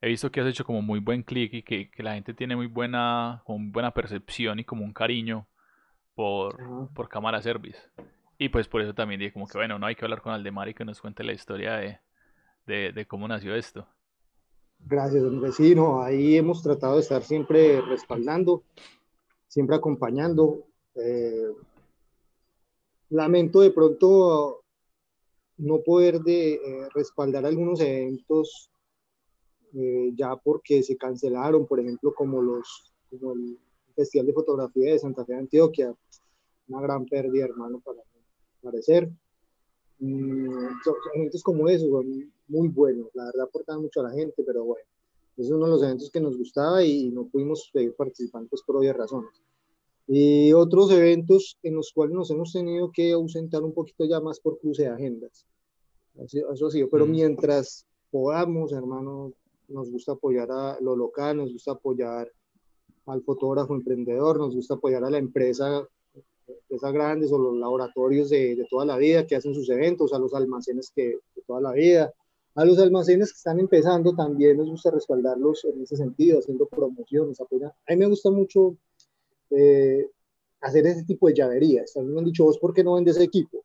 he 0.00 0.08
visto 0.08 0.30
que 0.30 0.40
has 0.40 0.46
hecho 0.46 0.64
como 0.64 0.80
muy 0.80 1.00
buen 1.00 1.22
clic 1.22 1.52
y 1.52 1.62
que, 1.62 1.90
la 2.02 2.14
gente 2.14 2.32
tiene 2.32 2.56
muy 2.56 2.66
buena, 2.66 3.42
buena 3.46 3.92
percepción 3.92 4.58
y 4.58 4.64
como 4.64 4.84
un 4.84 4.94
cariño 4.94 5.46
por, 6.14 6.56
por 6.94 7.08
cámara 7.08 7.42
service. 7.42 7.78
Y 8.38 8.48
pues 8.48 8.66
por 8.66 8.80
eso 8.80 8.94
también 8.94 9.20
dije 9.20 9.32
como 9.32 9.46
que 9.46 9.58
bueno, 9.58 9.78
no 9.78 9.86
hay 9.86 9.94
que 9.94 10.04
hablar 10.04 10.22
con 10.22 10.32
Aldemar 10.32 10.68
y 10.68 10.74
que 10.74 10.84
nos 10.84 11.00
cuente 11.00 11.22
la 11.22 11.32
historia 11.32 11.74
de, 11.76 12.92
de, 12.92 13.06
cómo 13.06 13.28
nació 13.28 13.54
esto. 13.54 13.86
Gracias, 14.78 15.22
hombre. 15.22 15.52
Sí, 15.52 15.74
ahí 16.02 16.36
hemos 16.36 16.62
tratado 16.62 16.94
de 16.94 17.00
estar 17.00 17.22
siempre 17.22 17.80
respaldando, 17.82 18.62
siempre 19.48 19.76
acompañando. 19.76 20.64
Eh, 20.94 21.52
lamento 23.10 23.60
de 23.60 23.70
pronto 23.70 24.62
no 25.58 25.80
poder 25.82 26.20
de, 26.20 26.54
eh, 26.54 26.88
respaldar 26.94 27.46
algunos 27.46 27.80
eventos 27.80 28.70
eh, 29.74 30.12
ya 30.16 30.36
porque 30.36 30.82
se 30.82 30.96
cancelaron, 30.96 31.66
por 31.66 31.80
ejemplo, 31.80 32.14
como, 32.14 32.40
los, 32.40 32.92
como 33.10 33.32
el 33.32 33.58
Festival 33.94 34.26
de 34.26 34.32
Fotografía 34.32 34.92
de 34.92 34.98
Santa 34.98 35.24
Fe 35.24 35.32
de 35.34 35.40
Antioquia, 35.40 35.94
una 36.68 36.80
gran 36.80 37.04
pérdida, 37.06 37.44
hermano, 37.44 37.80
para 37.80 37.98
parecer. 38.62 39.10
Mm, 39.98 40.50
eventos 41.14 41.42
como 41.42 41.68
esos 41.68 41.90
son 41.90 42.32
muy 42.48 42.68
buenos, 42.68 43.08
la 43.14 43.24
verdad 43.26 43.46
aportan 43.48 43.82
mucho 43.82 44.00
a 44.00 44.04
la 44.04 44.10
gente, 44.10 44.42
pero 44.44 44.64
bueno, 44.64 44.86
es 45.36 45.50
uno 45.50 45.66
de 45.66 45.70
los 45.72 45.82
eventos 45.82 46.10
que 46.10 46.20
nos 46.20 46.36
gustaba 46.36 46.82
y 46.82 47.10
no 47.10 47.26
pudimos 47.26 47.70
seguir 47.72 47.94
participando 47.94 48.48
pues, 48.48 48.62
por 48.62 48.76
obvias 48.76 48.96
razones. 48.96 49.42
Y 50.08 50.52
otros 50.52 50.90
eventos 50.92 51.58
en 51.62 51.74
los 51.74 51.92
cuales 51.92 52.14
nos 52.14 52.30
hemos 52.30 52.52
tenido 52.52 52.90
que 52.92 53.12
ausentar 53.12 53.62
un 53.62 53.72
poquito 53.72 54.04
ya 54.04 54.20
más 54.20 54.40
por 54.40 54.58
cruce 54.58 54.84
de 54.84 54.88
agendas. 54.88 55.46
Eso, 56.16 56.66
ha 56.66 56.70
sido, 56.70 56.88
pero 56.88 57.06
mientras 57.06 57.84
podamos, 58.10 58.72
hermano, 58.72 59.32
nos 59.68 59.90
gusta 59.90 60.12
apoyar 60.12 60.50
a 60.50 60.78
lo 60.80 60.96
local, 60.96 61.36
nos 61.36 61.52
gusta 61.52 61.72
apoyar 61.72 62.30
al 63.06 63.22
fotógrafo 63.22 63.74
emprendedor, 63.74 64.38
nos 64.38 64.54
gusta 64.54 64.74
apoyar 64.74 65.04
a 65.04 65.10
la 65.10 65.18
empresa, 65.18 65.86
empresas 66.46 66.92
grandes 66.92 67.32
o 67.32 67.38
los 67.38 67.56
laboratorios 67.56 68.30
de, 68.30 68.56
de, 68.56 68.66
toda 68.70 68.86
la 68.86 68.96
vida 68.96 69.26
que 69.26 69.36
hacen 69.36 69.54
sus 69.54 69.68
eventos, 69.68 70.12
a 70.12 70.18
los 70.18 70.32
almacenes 70.32 70.90
que 70.94 71.18
de 71.34 71.42
toda 71.46 71.60
la 71.60 71.72
vida, 71.72 72.14
a 72.56 72.64
los 72.64 72.78
almacenes 72.78 73.32
que 73.32 73.36
están 73.36 73.60
empezando 73.60 74.14
también 74.14 74.56
nos 74.56 74.70
gusta 74.70 74.90
respaldarlos 74.90 75.64
en 75.66 75.82
ese 75.82 75.96
sentido, 75.96 76.38
haciendo 76.38 76.66
promociones. 76.66 77.38
A 77.40 77.44
mí 77.90 77.96
me 77.96 78.06
gusta 78.06 78.30
mucho 78.30 78.78
eh, 79.50 80.10
hacer 80.62 80.86
ese 80.86 81.04
tipo 81.04 81.28
de 81.28 81.34
llaverías. 81.34 81.94
Mí 81.96 82.04
me 82.06 82.18
han 82.18 82.24
dicho, 82.24 82.44
¿vos 82.44 82.58
por 82.58 82.72
qué 82.72 82.82
no 82.82 82.94
vendes 82.94 83.20
equipo? 83.20 83.62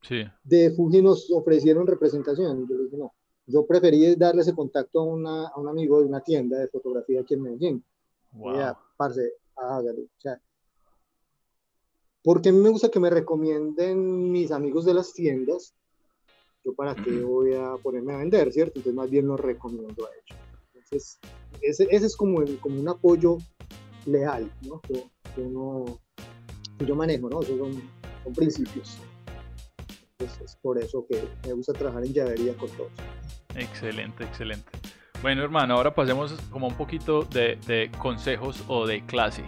Sí. 0.00 0.22
De 0.42 0.70
Fuji 0.70 1.02
nos 1.02 1.30
ofrecieron 1.30 1.86
representación. 1.86 2.66
Yo 2.66 2.78
dije, 2.78 2.96
no, 2.96 3.12
yo 3.46 3.66
preferí 3.66 4.16
darle 4.16 4.40
ese 4.40 4.54
contacto 4.54 5.00
a, 5.00 5.04
una, 5.04 5.48
a 5.48 5.60
un 5.60 5.68
amigo 5.68 6.00
de 6.00 6.06
una 6.06 6.22
tienda 6.22 6.58
de 6.58 6.68
fotografía 6.68 7.20
aquí 7.20 7.34
en 7.34 7.42
Medellín. 7.42 7.84
Wow. 8.32 8.56
Ya, 8.56 8.78
parce, 8.96 9.34
hágale. 9.54 10.04
O 10.04 10.20
sea, 10.20 10.40
porque 12.24 12.48
a 12.48 12.52
mí 12.52 12.58
me 12.58 12.70
gusta 12.70 12.88
que 12.88 13.00
me 13.00 13.10
recomienden 13.10 14.32
mis 14.32 14.50
amigos 14.50 14.86
de 14.86 14.94
las 14.94 15.12
tiendas. 15.12 15.74
Yo 16.64 16.74
para 16.74 16.94
qué 16.94 17.10
voy 17.22 17.54
a 17.54 17.74
ponerme 17.82 18.14
a 18.14 18.18
vender, 18.18 18.52
¿cierto? 18.52 18.78
Entonces 18.78 18.94
más 18.94 19.10
bien 19.10 19.26
los 19.26 19.40
recomiendo 19.40 20.06
a 20.06 20.10
ellos. 20.10 20.40
Entonces, 20.74 21.18
ese, 21.60 21.88
ese 21.90 22.06
es 22.06 22.16
como, 22.16 22.42
el, 22.42 22.58
como 22.58 22.80
un 22.80 22.88
apoyo 22.88 23.38
leal, 24.06 24.50
¿no? 24.62 24.80
Que, 24.80 25.04
que, 25.34 25.40
uno, 25.40 26.00
que 26.78 26.86
yo 26.86 26.94
manejo, 26.94 27.28
¿no? 27.28 27.42
Esos 27.42 27.58
son, 27.58 27.72
son 28.24 28.32
principios. 28.32 28.98
Entonces, 30.18 30.40
es 30.44 30.56
por 30.56 30.78
eso 30.78 31.06
que 31.08 31.20
me 31.46 31.54
gusta 31.54 31.72
trabajar 31.72 32.04
en 32.04 32.12
llavería 32.12 32.54
con 32.56 32.70
todos. 32.70 32.92
Excelente, 33.56 34.24
excelente. 34.24 34.70
Bueno, 35.22 35.42
hermano, 35.42 35.74
ahora 35.74 35.94
pasemos 35.94 36.32
como 36.50 36.66
un 36.66 36.74
poquito 36.74 37.22
de, 37.22 37.56
de, 37.66 37.90
consejos 37.98 38.64
o 38.66 38.86
de 38.86 39.04
clase. 39.06 39.44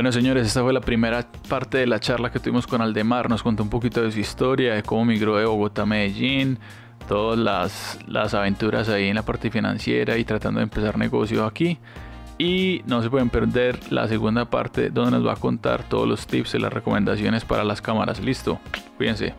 Bueno, 0.00 0.12
señores, 0.12 0.46
esta 0.46 0.62
fue 0.62 0.72
la 0.72 0.80
primera 0.80 1.26
parte 1.46 1.76
de 1.76 1.86
la 1.86 2.00
charla 2.00 2.32
que 2.32 2.40
tuvimos 2.40 2.66
con 2.66 2.80
Aldemar. 2.80 3.28
Nos 3.28 3.42
contó 3.42 3.62
un 3.62 3.68
poquito 3.68 4.00
de 4.00 4.10
su 4.10 4.18
historia, 4.18 4.72
de 4.72 4.82
cómo 4.82 5.04
migró 5.04 5.36
de 5.36 5.44
Bogotá 5.44 5.82
a 5.82 5.84
Medellín, 5.84 6.58
todas 7.06 7.38
las, 7.38 7.98
las 8.06 8.32
aventuras 8.32 8.88
ahí 8.88 9.08
en 9.08 9.16
la 9.16 9.26
parte 9.26 9.50
financiera 9.50 10.16
y 10.16 10.24
tratando 10.24 10.60
de 10.60 10.64
empezar 10.64 10.96
negocios 10.96 11.46
aquí. 11.46 11.76
Y 12.38 12.80
no 12.86 13.02
se 13.02 13.10
pueden 13.10 13.28
perder 13.28 13.78
la 13.92 14.08
segunda 14.08 14.46
parte 14.46 14.88
donde 14.88 15.10
nos 15.18 15.26
va 15.26 15.34
a 15.34 15.36
contar 15.36 15.82
todos 15.82 16.08
los 16.08 16.26
tips 16.26 16.54
y 16.54 16.60
las 16.60 16.72
recomendaciones 16.72 17.44
para 17.44 17.62
las 17.62 17.82
cámaras. 17.82 18.20
Listo, 18.20 18.58
cuídense. 18.96 19.34